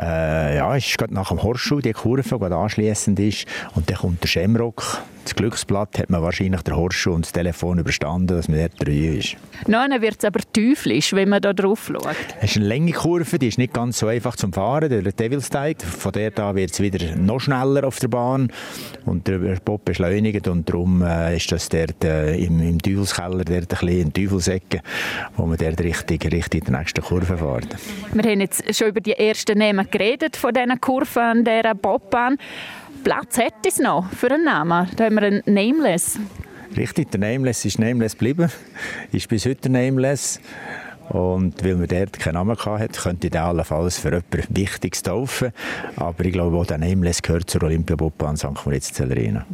äh, 0.00 0.56
ja, 0.56 0.74
ist 0.74 0.98
gerade 0.98 1.14
nach 1.14 1.28
dem 1.28 1.42
Horseschuh, 1.42 1.80
die 1.80 1.92
Kurve, 1.92 2.38
die 2.38 2.54
anschließend 2.54 3.18
ist. 3.20 3.46
Und 3.74 3.90
dann 3.90 3.98
kommt 3.98 4.22
der 4.22 4.28
Shamrock. 4.28 5.02
Das 5.24 5.34
Glücksblatt 5.34 5.98
hat 5.98 6.10
man 6.10 6.20
wahrscheinlich 6.20 6.60
der 6.62 6.76
Horseschuh 6.76 7.12
und 7.12 7.24
das 7.24 7.32
Telefon 7.32 7.78
überstanden, 7.78 8.36
dass 8.36 8.46
man 8.46 8.58
dort 8.58 8.72
drei 8.78 9.16
ist. 9.18 9.36
Nein, 9.66 9.90
wird 10.02 10.16
es 10.18 10.24
aber 10.24 10.40
teuflisch, 10.52 11.14
wenn 11.14 11.30
man 11.30 11.40
da 11.40 11.54
drauf 11.54 11.90
schaut. 11.90 12.14
Es 12.42 12.50
ist 12.50 12.56
eine 12.58 12.66
Länge-Kurve, 12.66 13.38
die 13.38 13.48
ist 13.48 13.56
nicht 13.56 13.72
ganz 13.72 13.98
so 13.98 14.06
einfach 14.06 14.36
zum 14.36 14.52
Fahren, 14.52 14.90
der 14.90 15.00
Devil's 15.00 15.48
Teig. 15.48 15.82
Von 15.82 16.12
der 16.12 16.30
da 16.30 16.54
wird 16.54 16.72
es 16.72 16.80
wieder 16.80 17.16
noch 17.16 17.40
schneller 17.40 17.86
auf 17.86 18.00
der 18.00 18.08
Bahn 18.08 18.52
und 19.06 19.26
der 19.26 19.38
Bob 19.64 19.86
beschleunigt 19.86 20.46
und 20.46 20.68
darum 20.68 21.00
äh, 21.00 21.36
ist 21.36 21.50
das 21.50 21.70
dort 21.70 22.04
äh, 22.04 22.36
im, 22.36 22.60
im 22.60 22.82
Teufelskeller, 22.82 23.44
dort 23.44 23.48
ein 23.48 23.66
bisschen 23.66 23.88
in 23.88 24.12
Teufelsecke, 24.12 24.80
wo 25.36 25.46
man 25.46 25.56
dort 25.56 25.80
richtig, 25.80 26.30
richtig 26.30 26.68
in 26.68 26.74
die 26.74 26.78
nächste 26.78 27.00
Kurve 27.00 27.38
fährt. 27.38 27.68
Wir 28.12 28.30
haben 28.30 28.40
jetzt 28.40 28.74
schon 28.76 28.88
über 28.88 29.00
die 29.00 29.12
ersten 29.12 29.58
Namen 29.58 29.83
geredet 29.90 30.36
von 30.36 30.52
diesen 30.52 30.80
Kurven 30.80 31.22
an 31.22 31.44
dieser 31.44 31.74
Bobbahn. 31.74 32.38
Platz 33.02 33.38
hätte 33.38 33.68
es 33.68 33.78
noch 33.78 34.08
für 34.10 34.32
einen 34.32 34.44
Namen. 34.44 34.88
Da 34.96 35.04
haben 35.04 35.16
wir 35.16 35.22
einen 35.22 35.42
Nameless. 35.46 36.18
Richtig, 36.76 37.10
der 37.10 37.20
Nameless 37.20 37.64
ist 37.64 37.78
Nameless 37.78 38.12
geblieben. 38.12 38.50
Ist 39.12 39.28
bis 39.28 39.46
heute 39.46 39.70
Nameless. 39.70 40.40
Und 41.10 41.62
weil 41.62 41.76
man 41.76 41.86
dort 41.86 42.18
keinen 42.18 42.34
Namen 42.34 42.56
hatte, 42.56 43.00
könnte 43.00 43.26
ich 43.26 43.38
allenfalls 43.38 43.98
für 43.98 44.08
jemanden 44.08 44.56
Wichtiges 44.56 45.02
taufen. 45.02 45.52
Aber 45.96 46.24
ich 46.24 46.32
glaube, 46.32 46.56
auch 46.56 46.66
der 46.66 46.78
Nameless 46.78 47.20
gehört 47.20 47.50
zur 47.50 47.62
Olympiabobbahn 47.64 48.36
St. 48.36 48.64
Moritz-Zellerina. 48.64 49.44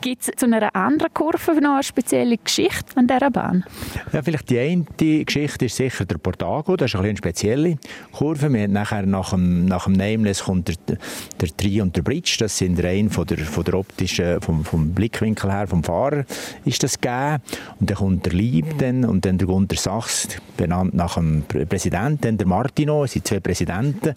Gibt 0.00 0.22
es 0.22 0.30
zu 0.36 0.46
einer 0.46 0.74
anderen 0.74 1.12
Kurve 1.12 1.60
noch 1.60 1.74
eine 1.74 1.82
spezielle 1.82 2.36
Geschichte 2.38 2.96
an 2.96 3.06
dieser 3.06 3.30
Bahn? 3.30 3.64
Ja, 4.12 4.22
vielleicht 4.22 4.50
die 4.50 4.58
eine 4.58 4.84
Geschichte 5.24 5.64
ist 5.64 5.76
sicher 5.76 6.04
der 6.04 6.18
Portago. 6.18 6.76
Das 6.76 6.92
ist 6.92 7.00
eine 7.00 7.16
spezielle 7.16 7.78
Kurve. 8.12 8.52
Wir 8.52 8.68
nachher 8.68 9.06
nach 9.06 9.30
dem, 9.30 9.66
nach 9.66 9.84
dem 9.84 9.94
Nameless 9.94 10.44
kommt 10.44 10.68
der, 10.68 10.98
der 11.40 11.56
Tri 11.56 11.80
und 11.80 11.96
der 11.96 12.02
Bridge. 12.02 12.36
Das 12.38 12.58
sind 12.58 12.82
rein 12.82 13.10
von 13.10 13.26
der, 13.26 13.38
von 13.38 13.64
der 13.64 13.74
optischen, 13.74 14.40
vom, 14.40 14.64
vom 14.64 14.92
Blickwinkel 14.92 15.52
her, 15.52 15.66
vom 15.66 15.82
Fahrer 15.82 16.24
ist 16.64 16.82
das 16.82 17.00
gegeben. 17.00 17.42
Und 17.80 17.90
dann 17.90 17.96
kommt 17.96 18.26
der 18.26 18.32
Lieb 18.32 18.78
dann, 18.78 19.04
und 19.04 19.24
dann 19.24 19.38
der 19.38 19.46
Gunter 19.46 19.76
Sachs, 19.76 20.28
benannt 20.56 20.94
nach 20.94 21.14
dem 21.14 21.44
Präsidenten, 21.46 22.38
der 22.38 22.46
Martino. 22.46 23.02
Das 23.02 23.12
sind 23.12 23.26
zwei 23.26 23.40
Präsidenten, 23.40 24.14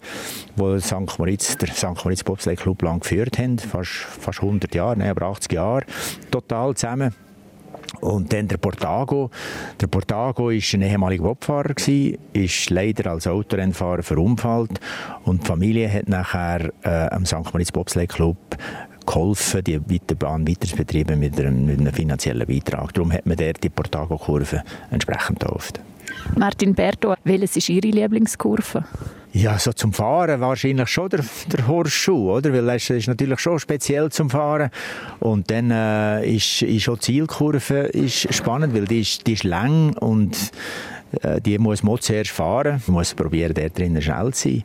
die 0.56 0.80
St. 0.80 1.18
Moritz, 1.18 1.56
der 1.56 1.68
St. 1.68 2.04
Moritz 2.04 2.24
Bobsleigh 2.24 2.56
Club 2.56 2.82
lang 2.82 3.00
geführt 3.00 3.38
haben. 3.38 3.58
Fast, 3.58 3.90
fast 3.90 4.40
100 4.40 4.74
Jahre, 4.74 4.96
nein, 4.96 5.10
aber 5.10 5.26
80 5.26 5.52
Jahre. 5.52 5.79
Jahre 5.80 6.30
total 6.30 6.74
zusammen. 6.74 7.14
Und 8.00 8.32
dann 8.32 8.46
der 8.48 8.56
Portago. 8.56 9.30
Der 9.80 9.86
Portago 9.86 10.44
war 10.44 10.52
ein 10.52 10.82
ehemaliger 10.82 11.24
Bobfahrer, 11.24 11.74
ist 12.32 12.70
leider 12.70 13.10
als 13.10 13.26
Autorennfahrer 13.26 14.02
verunfallt 14.02 14.80
und 15.24 15.42
die 15.42 15.46
Familie 15.46 15.92
hat 15.92 16.08
nachher 16.08 16.72
äh, 16.82 17.08
am 17.10 17.26
St. 17.26 17.52
Moritz 17.52 17.72
Bobsleigh 17.72 18.06
Club 18.06 18.36
geholfen, 19.06 19.64
die 19.64 19.80
Weiterbahn 19.80 20.46
weiterzubetreiben 20.46 21.18
mit 21.18 21.38
einem, 21.38 21.66
mit 21.66 21.80
einem 21.80 21.92
finanziellen 21.92 22.46
Beitrag. 22.46 22.94
Darum 22.94 23.12
hat 23.12 23.26
man 23.26 23.36
dort 23.36 23.62
die 23.62 23.68
Portago-Kurve 23.68 24.62
entsprechend 24.90 25.40
getauft. 25.40 25.80
Martin 26.36 26.74
Berto, 26.74 27.14
welches 27.24 27.56
ist 27.56 27.68
Ihre 27.68 27.88
Lieblingskurve? 27.88 28.84
Ja, 29.32 29.58
so 29.60 29.72
zum 29.72 29.92
Fahren 29.92 30.40
wahrscheinlich 30.40 30.88
schon 30.88 31.08
der, 31.08 31.24
der 31.52 31.68
Horseschuh, 31.68 32.32
oder? 32.32 32.52
Weil 32.52 32.68
es 32.70 32.90
ist 32.90 33.06
natürlich 33.06 33.38
schon 33.38 33.60
speziell 33.60 34.10
zum 34.10 34.28
Fahren. 34.28 34.70
Und 35.20 35.50
dann 35.52 35.70
äh, 35.70 36.28
ist, 36.28 36.62
ist 36.62 36.88
auch 36.88 36.96
die 36.96 37.12
Zielkurve 37.12 37.78
ist 37.92 38.34
spannend, 38.34 38.74
weil 38.74 38.86
die 38.86 39.02
ist, 39.02 39.26
die 39.28 39.34
ist 39.34 39.44
lang 39.44 39.96
und 39.98 40.36
die 41.44 41.58
muss 41.58 41.82
man 41.82 42.00
zuerst 42.00 42.30
fahren, 42.30 42.82
man 42.86 42.94
muss 42.94 43.14
probieren, 43.14 43.54
dort 43.54 43.78
drinnen 43.78 44.00
schnell 44.00 44.32
zu 44.32 44.48
sein. 44.48 44.64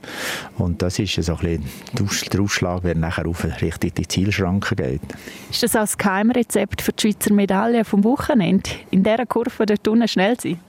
Und 0.57 0.81
das 0.81 0.99
ist 0.99 1.21
so 1.23 1.35
ein 1.37 1.63
bisschen 1.91 2.29
der 2.31 2.41
Ausschlag, 2.41 2.79
wer 2.83 2.95
nachher 2.95 3.27
auf 3.27 3.43
Richtung 3.61 3.91
die 3.95 4.07
Zielschranke 4.07 4.75
geht. 4.75 5.01
Ist 5.49 5.63
das 5.63 5.75
als 5.75 5.97
Geheimrezept 5.97 6.81
für 6.81 6.91
die 6.91 7.01
Schweizer 7.01 7.33
Medaille 7.33 7.83
vom 7.83 8.03
Wochenende? 8.03 8.69
In 8.91 9.03
dieser 9.03 9.25
Kurve 9.25 9.65
dort 9.65 9.87
unten 9.87 10.07
schnell 10.07 10.39
sein? 10.39 10.59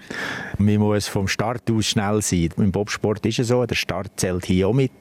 Man 0.58 0.78
muss 0.78 1.08
vom 1.08 1.28
Start 1.28 1.70
aus 1.70 1.86
schnell 1.86 2.22
sein. 2.22 2.48
Im 2.56 2.72
Bobsport 2.72 3.24
ist 3.26 3.40
es 3.40 3.48
so, 3.48 3.66
der 3.66 3.74
Start 3.74 4.12
zählt 4.16 4.46
hier 4.46 4.68
auch 4.68 4.72
mit, 4.72 4.92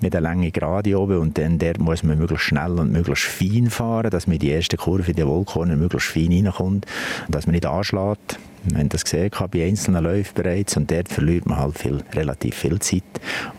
mit 0.00 0.14
einer 0.14 0.22
langen 0.22 0.52
Gerade 0.52 0.98
oben 0.98 1.18
und 1.18 1.38
dann 1.38 1.58
der 1.58 1.80
muss 1.80 2.02
man 2.02 2.18
möglichst 2.18 2.46
schnell 2.46 2.78
und 2.78 2.92
möglichst 2.92 3.24
fein 3.24 3.70
fahren, 3.70 4.10
dass 4.10 4.26
man 4.26 4.38
die 4.38 4.50
erste 4.50 4.76
Kurve 4.76 5.10
in 5.10 5.16
die 5.16 5.26
Wollkorn 5.26 5.76
möglichst 5.78 6.08
fein 6.08 6.32
reinkommt, 6.32 6.86
dass 7.28 7.46
man 7.46 7.54
nicht 7.54 7.66
anschlägt. 7.66 8.38
Wir 8.66 8.78
haben 8.78 8.88
das 8.88 9.04
gesehen 9.04 9.30
bei 9.50 9.64
einzelnen 9.64 10.02
Läufen 10.02 10.34
bereits 10.34 10.76
und 10.76 10.90
dort 10.90 11.08
verliert 11.08 11.46
man 11.46 11.58
halt 11.58 11.78
viel, 11.78 12.02
relativ 12.12 12.54
viel 12.54 12.78
Zeit 12.78 13.02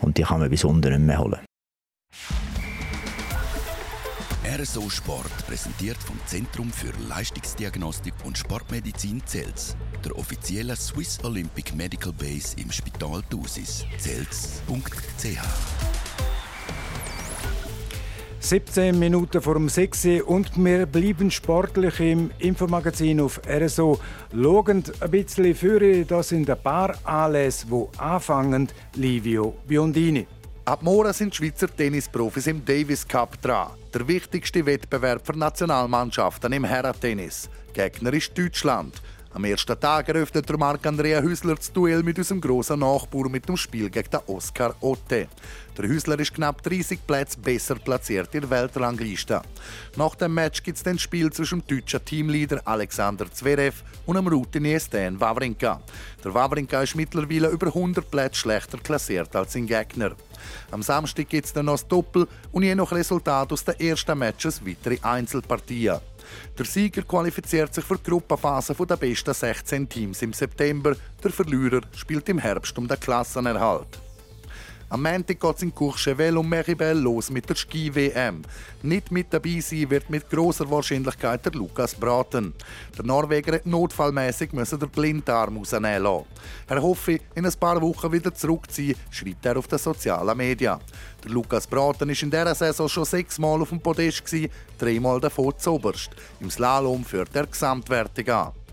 und 0.00 0.18
die 0.18 0.22
kann 0.22 0.40
man 0.40 0.50
bis 0.50 0.64
unten 0.64 0.90
nicht 0.90 1.06
mehr 1.06 1.18
holen. 1.18 1.38
RSO 4.58 4.88
Sport 4.88 5.46
präsentiert 5.46 5.98
vom 5.98 6.18
Zentrum 6.24 6.70
für 6.70 6.90
Leistungsdiagnostik 7.08 8.14
und 8.24 8.38
Sportmedizin 8.38 9.20
Zels, 9.26 9.76
der 10.04 10.16
offiziellen 10.16 10.76
Swiss 10.76 11.18
Olympic 11.22 11.74
Medical 11.74 12.12
Base 12.12 12.56
im 12.58 12.72
Spital 12.72 13.22
Thusis, 13.28 13.84
zels.ch. 13.98 15.38
17 18.40 18.98
Minuten 18.98 19.40
vor 19.40 19.54
dem 19.54 19.68
6 19.68 20.22
und 20.26 20.52
wir 20.56 20.86
bleiben 20.86 21.30
sportlich 21.30 21.98
im 22.00 22.30
Infomagazin 22.38 23.20
auf 23.20 23.40
RSO. 23.48 23.98
Schauen 24.32 24.84
ein 25.00 25.10
bisschen 25.10 25.54
für, 25.54 26.04
das 26.04 26.28
sind 26.28 26.48
ein 26.48 26.62
paar 26.62 26.94
Anlässe, 27.04 27.66
die 27.66 27.98
anfangen. 27.98 28.68
Livio 28.94 29.54
Biondini. 29.66 30.26
Ab 30.64 30.82
morgen 30.82 31.12
sind 31.12 31.34
Schweizer 31.34 31.68
Tennisprofis 31.74 32.46
im 32.48 32.64
Davis 32.64 33.06
Cup 33.06 33.40
dran. 33.40 33.68
Der 33.94 34.06
wichtigste 34.06 34.66
Wettbewerb 34.66 35.24
für 35.24 35.38
Nationalmannschaften 35.38 36.52
im 36.52 36.64
Herrentennis. 36.64 37.48
Gegner 37.72 38.12
ist 38.12 38.36
Deutschland. 38.36 39.00
Am 39.36 39.44
ersten 39.44 39.78
Tag 39.78 40.08
eröffnet 40.08 40.48
der 40.48 40.56
Marc-Andrea 40.56 41.20
Hüsler 41.20 41.56
das 41.56 41.70
Duell 41.70 42.02
mit 42.02 42.16
unserem 42.16 42.40
grossen 42.40 42.80
Nachbar 42.80 43.28
mit 43.28 43.46
dem 43.46 43.58
Spiel 43.58 43.90
gegen 43.90 44.08
den 44.08 44.20
Oscar 44.28 44.74
Otte. 44.80 45.28
Der 45.76 45.84
Hüsler 45.84 46.18
ist 46.18 46.32
knapp 46.32 46.62
30 46.62 47.06
Plätze 47.06 47.38
besser 47.38 47.74
platziert 47.74 48.34
in 48.34 48.40
der 48.40 48.48
Weltrangliste. 48.48 49.42
Nach 49.96 50.14
dem 50.14 50.32
Match 50.32 50.62
gibt 50.62 50.78
es 50.78 50.82
das 50.82 51.02
Spiel 51.02 51.30
zwischen 51.30 51.60
dem 51.60 51.76
deutschen 51.76 52.02
Teamleader 52.02 52.62
Alexander 52.64 53.30
Zverev 53.30 53.82
und 54.06 54.16
dem 54.16 54.26
Routinier 54.26 54.80
Stan 54.80 55.20
Wawrinka. 55.20 55.82
Der 56.24 56.32
Wawrinka 56.32 56.82
ist 56.82 56.96
mittlerweile 56.96 57.48
über 57.48 57.66
100 57.66 58.10
Plätze 58.10 58.40
schlechter 58.40 58.78
klassiert 58.78 59.36
als 59.36 59.52
sein 59.52 59.66
Gegner. 59.66 60.12
Am 60.70 60.82
Samstag 60.82 61.28
gibt 61.28 61.44
es 61.44 61.52
dann 61.52 61.66
noch 61.66 61.74
das 61.74 61.86
Doppel 61.86 62.26
und 62.52 62.62
je 62.62 62.74
nach 62.74 62.90
Resultat 62.90 63.52
aus 63.52 63.64
den 63.64 63.78
ersten 63.80 64.18
Matches 64.18 64.64
weitere 64.64 64.98
Einzelpartien. 65.02 66.00
Der 66.58 66.64
Sieger 66.64 67.02
qualifiziert 67.02 67.74
sich 67.74 67.84
für 67.84 67.96
die 67.96 68.10
Gruppenphase 68.10 68.74
der 68.74 68.96
besten 68.96 69.34
16 69.34 69.88
Teams 69.88 70.22
im 70.22 70.32
September. 70.32 70.96
Der 71.22 71.30
Verlierer 71.30 71.80
spielt 71.94 72.28
im 72.28 72.38
Herbst 72.38 72.76
um 72.78 72.88
den 72.88 72.98
Klassenerhalt. 73.00 74.05
Am 74.88 75.02
Montag 75.02 75.40
geht 75.40 75.56
es 75.56 75.62
in 75.62 75.74
Courchevel 75.74 76.36
und 76.36 76.48
Meribel 76.48 76.96
los 76.96 77.28
mit 77.28 77.48
der 77.48 77.56
Ski-WM. 77.56 78.42
Nicht 78.82 79.10
mit 79.10 79.34
dabei 79.34 79.58
sein 79.58 79.90
wird 79.90 80.08
mit 80.08 80.30
großer 80.30 80.70
Wahrscheinlichkeit 80.70 81.44
der 81.44 81.52
Lukas 81.54 81.92
Braten. 81.92 82.54
Der 82.96 83.04
Norweger 83.04 83.56
hat 83.56 83.66
notfallmäßig 83.66 84.52
müssen 84.52 84.78
den 84.78 84.88
Blinddarm 84.88 85.56
rausnehmen 85.56 86.04
lassen. 86.04 86.26
Er 86.68 86.80
hoffe, 86.80 87.18
in 87.34 87.44
ein 87.44 87.52
paar 87.58 87.82
Wochen 87.82 88.12
wieder 88.12 88.32
zurückziehen, 88.32 88.96
schreibt 89.10 89.44
er 89.44 89.56
auf 89.56 89.66
den 89.66 89.80
sozialen 89.80 90.36
Medien. 90.38 90.78
Der 91.24 91.32
Lukas 91.32 91.66
Braten 91.66 92.08
ist 92.10 92.22
in 92.22 92.30
dieser 92.30 92.54
Saison 92.54 92.88
schon 92.88 93.04
sechsmal 93.04 93.60
auf 93.60 93.70
dem 93.70 93.80
Podest, 93.80 94.22
dreimal 94.78 95.18
davon 95.18 95.52
zuoberst. 95.58 96.10
Im 96.38 96.48
Slalom 96.48 97.04
führt 97.04 97.34
er 97.34 97.48
Gesamtwertung 97.48 98.28
an. 98.28 98.65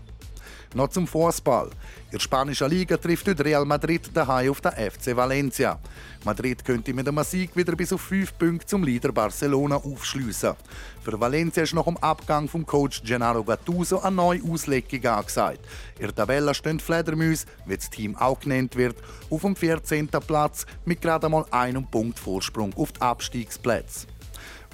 Noch 0.74 0.88
zum 0.88 1.06
Fußball. 1.06 1.66
In 1.66 2.10
der 2.12 2.18
spanischen 2.18 2.68
Liga 2.68 2.96
trifft 2.96 3.28
heute 3.28 3.44
Real 3.44 3.64
Madrid 3.64 4.10
daheim 4.12 4.50
auf 4.50 4.60
den 4.60 4.72
FC 4.72 5.14
Valencia. 5.16 5.78
Madrid 6.24 6.64
könnte 6.64 6.92
mit 6.92 7.06
einem 7.06 7.22
Sieg 7.22 7.54
wieder 7.54 7.76
bis 7.76 7.92
auf 7.92 8.00
fünf 8.00 8.36
Punkte 8.36 8.66
zum 8.66 8.82
Leader 8.82 9.12
Barcelona 9.12 9.76
aufschliessen. 9.76 10.54
Für 11.02 11.20
Valencia 11.20 11.62
ist 11.62 11.74
nach 11.74 11.84
dem 11.84 11.96
Abgang 11.98 12.48
vom 12.48 12.66
Coach 12.66 13.02
Gennaro 13.04 13.44
Gattuso 13.44 14.00
eine 14.00 14.16
neue 14.16 14.42
Auslegung 14.42 15.04
angesagt. 15.04 15.60
In 15.98 16.06
der 16.06 16.14
Tabelle 16.14 16.52
stehen 16.54 16.80
Fledermäuse, 16.80 17.46
wie 17.66 17.76
das 17.76 17.88
Team 17.88 18.16
auch 18.16 18.40
genannt 18.40 18.74
wird, 18.74 18.96
auf 19.30 19.42
dem 19.42 19.54
14. 19.54 20.08
Platz 20.08 20.66
mit 20.84 21.00
gerade 21.00 21.28
mal 21.28 21.44
einem 21.52 21.86
Punkt 21.86 22.18
Vorsprung 22.18 22.74
auf 22.74 22.90
die 22.90 23.00
Abstiegsplätze. 23.00 24.08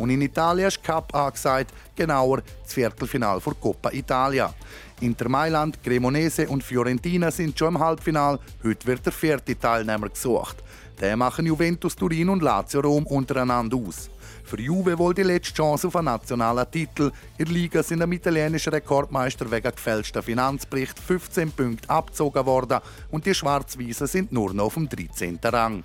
Und 0.00 0.08
in 0.08 0.22
Italien 0.22 0.68
ist 0.68 0.82
Cup 0.82 1.14
angesagt, 1.14 1.74
genauer 1.94 2.42
das 2.62 2.72
Viertelfinal 2.72 3.38
vor 3.38 3.54
Coppa 3.54 3.90
Italia. 3.92 4.52
Inter 5.02 5.28
Mailand, 5.28 5.82
Cremonese 5.82 6.48
und 6.48 6.64
Fiorentina 6.64 7.30
sind 7.30 7.58
schon 7.58 7.74
im 7.74 7.80
Halbfinal. 7.80 8.38
Heute 8.64 8.86
wird 8.86 9.04
der 9.04 9.12
vierte 9.12 9.58
Teilnehmer 9.58 10.08
gesucht. 10.08 10.56
Der 10.98 11.18
machen 11.18 11.44
Juventus 11.44 11.94
Turin 11.94 12.30
und 12.30 12.42
Lazio 12.42 12.80
Rom 12.80 13.06
untereinander 13.06 13.76
aus. 13.76 14.08
Für 14.44 14.58
Juve 14.58 14.98
wohl 14.98 15.12
die 15.12 15.22
letzte 15.22 15.54
Chance 15.54 15.88
auf 15.88 15.96
einen 15.96 16.06
nationalen 16.06 16.70
Titel. 16.70 17.12
In 17.36 17.44
der 17.44 17.54
Liga 17.54 17.82
sind 17.82 18.00
dem 18.00 18.12
italienischen 18.12 18.72
Rekordmeister 18.72 19.50
wegen 19.50 19.70
gefälschter 19.70 20.22
Finanzbericht 20.22 20.98
15 20.98 21.52
Punkte 21.52 21.90
abgezogen 21.90 22.46
worden 22.46 22.80
und 23.10 23.26
die 23.26 23.34
Schwarz-Weißen 23.34 24.06
sind 24.06 24.32
nur 24.32 24.54
noch 24.54 24.64
auf 24.64 24.74
dem 24.74 24.88
13. 24.88 25.38
Rang. 25.44 25.84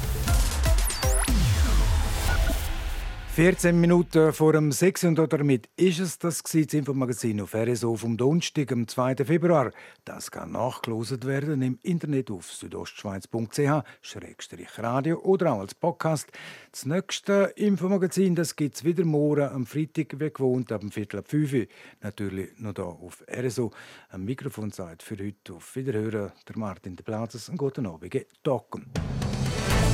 14 3.33 3.79
Minuten 3.79 4.33
vor 4.33 4.51
dem 4.51 4.73
6. 4.73 5.05
und 5.05 5.17
damit 5.17 5.69
ist 5.77 5.99
es 5.99 6.19
das, 6.19 6.43
das 6.43 6.53
Infomagazin 6.53 7.39
auf 7.39 7.55
RSO 7.55 7.95
vom 7.95 8.17
Donnerstag, 8.17 8.73
am 8.73 8.89
2. 8.89 9.23
Februar. 9.23 9.71
Das 10.03 10.31
kann 10.31 10.51
nachgelost 10.51 11.25
werden 11.25 11.61
im 11.61 11.79
Internet 11.81 12.29
auf 12.29 12.51
südostschweiz.ch-radio 12.51 15.17
oder 15.19 15.53
auch 15.53 15.61
als 15.61 15.73
Podcast. 15.73 16.29
Das 16.73 16.85
nächste 16.85 17.53
Infomagazin 17.55 18.35
gibt 18.35 18.75
es 18.75 18.83
wieder 18.83 19.05
morgen 19.05 19.47
am 19.47 19.65
Freitag, 19.65 20.19
wie 20.19 20.29
gewohnt, 20.29 20.69
ab 20.73 20.81
dem 20.81 20.91
Viertel 20.91 21.19
ab 21.19 21.29
5 21.29 21.53
Uhr. 21.53 21.67
Natürlich 22.01 22.49
noch 22.59 22.75
hier 22.75 22.85
auf 22.85 23.23
RSO. 23.33 23.71
Am 24.09 24.25
Mikrofon 24.25 24.71
sagt 24.71 25.03
für 25.03 25.17
heute 25.17 25.53
auf 25.53 25.73
Wiederhören 25.77 26.33
der 26.49 26.57
Martin 26.57 26.97
de 26.97 27.05
Plazes. 27.05 27.47
Einen 27.47 27.57
guten 27.57 27.85
Abend. 27.85 28.25
Talken. 28.43 28.91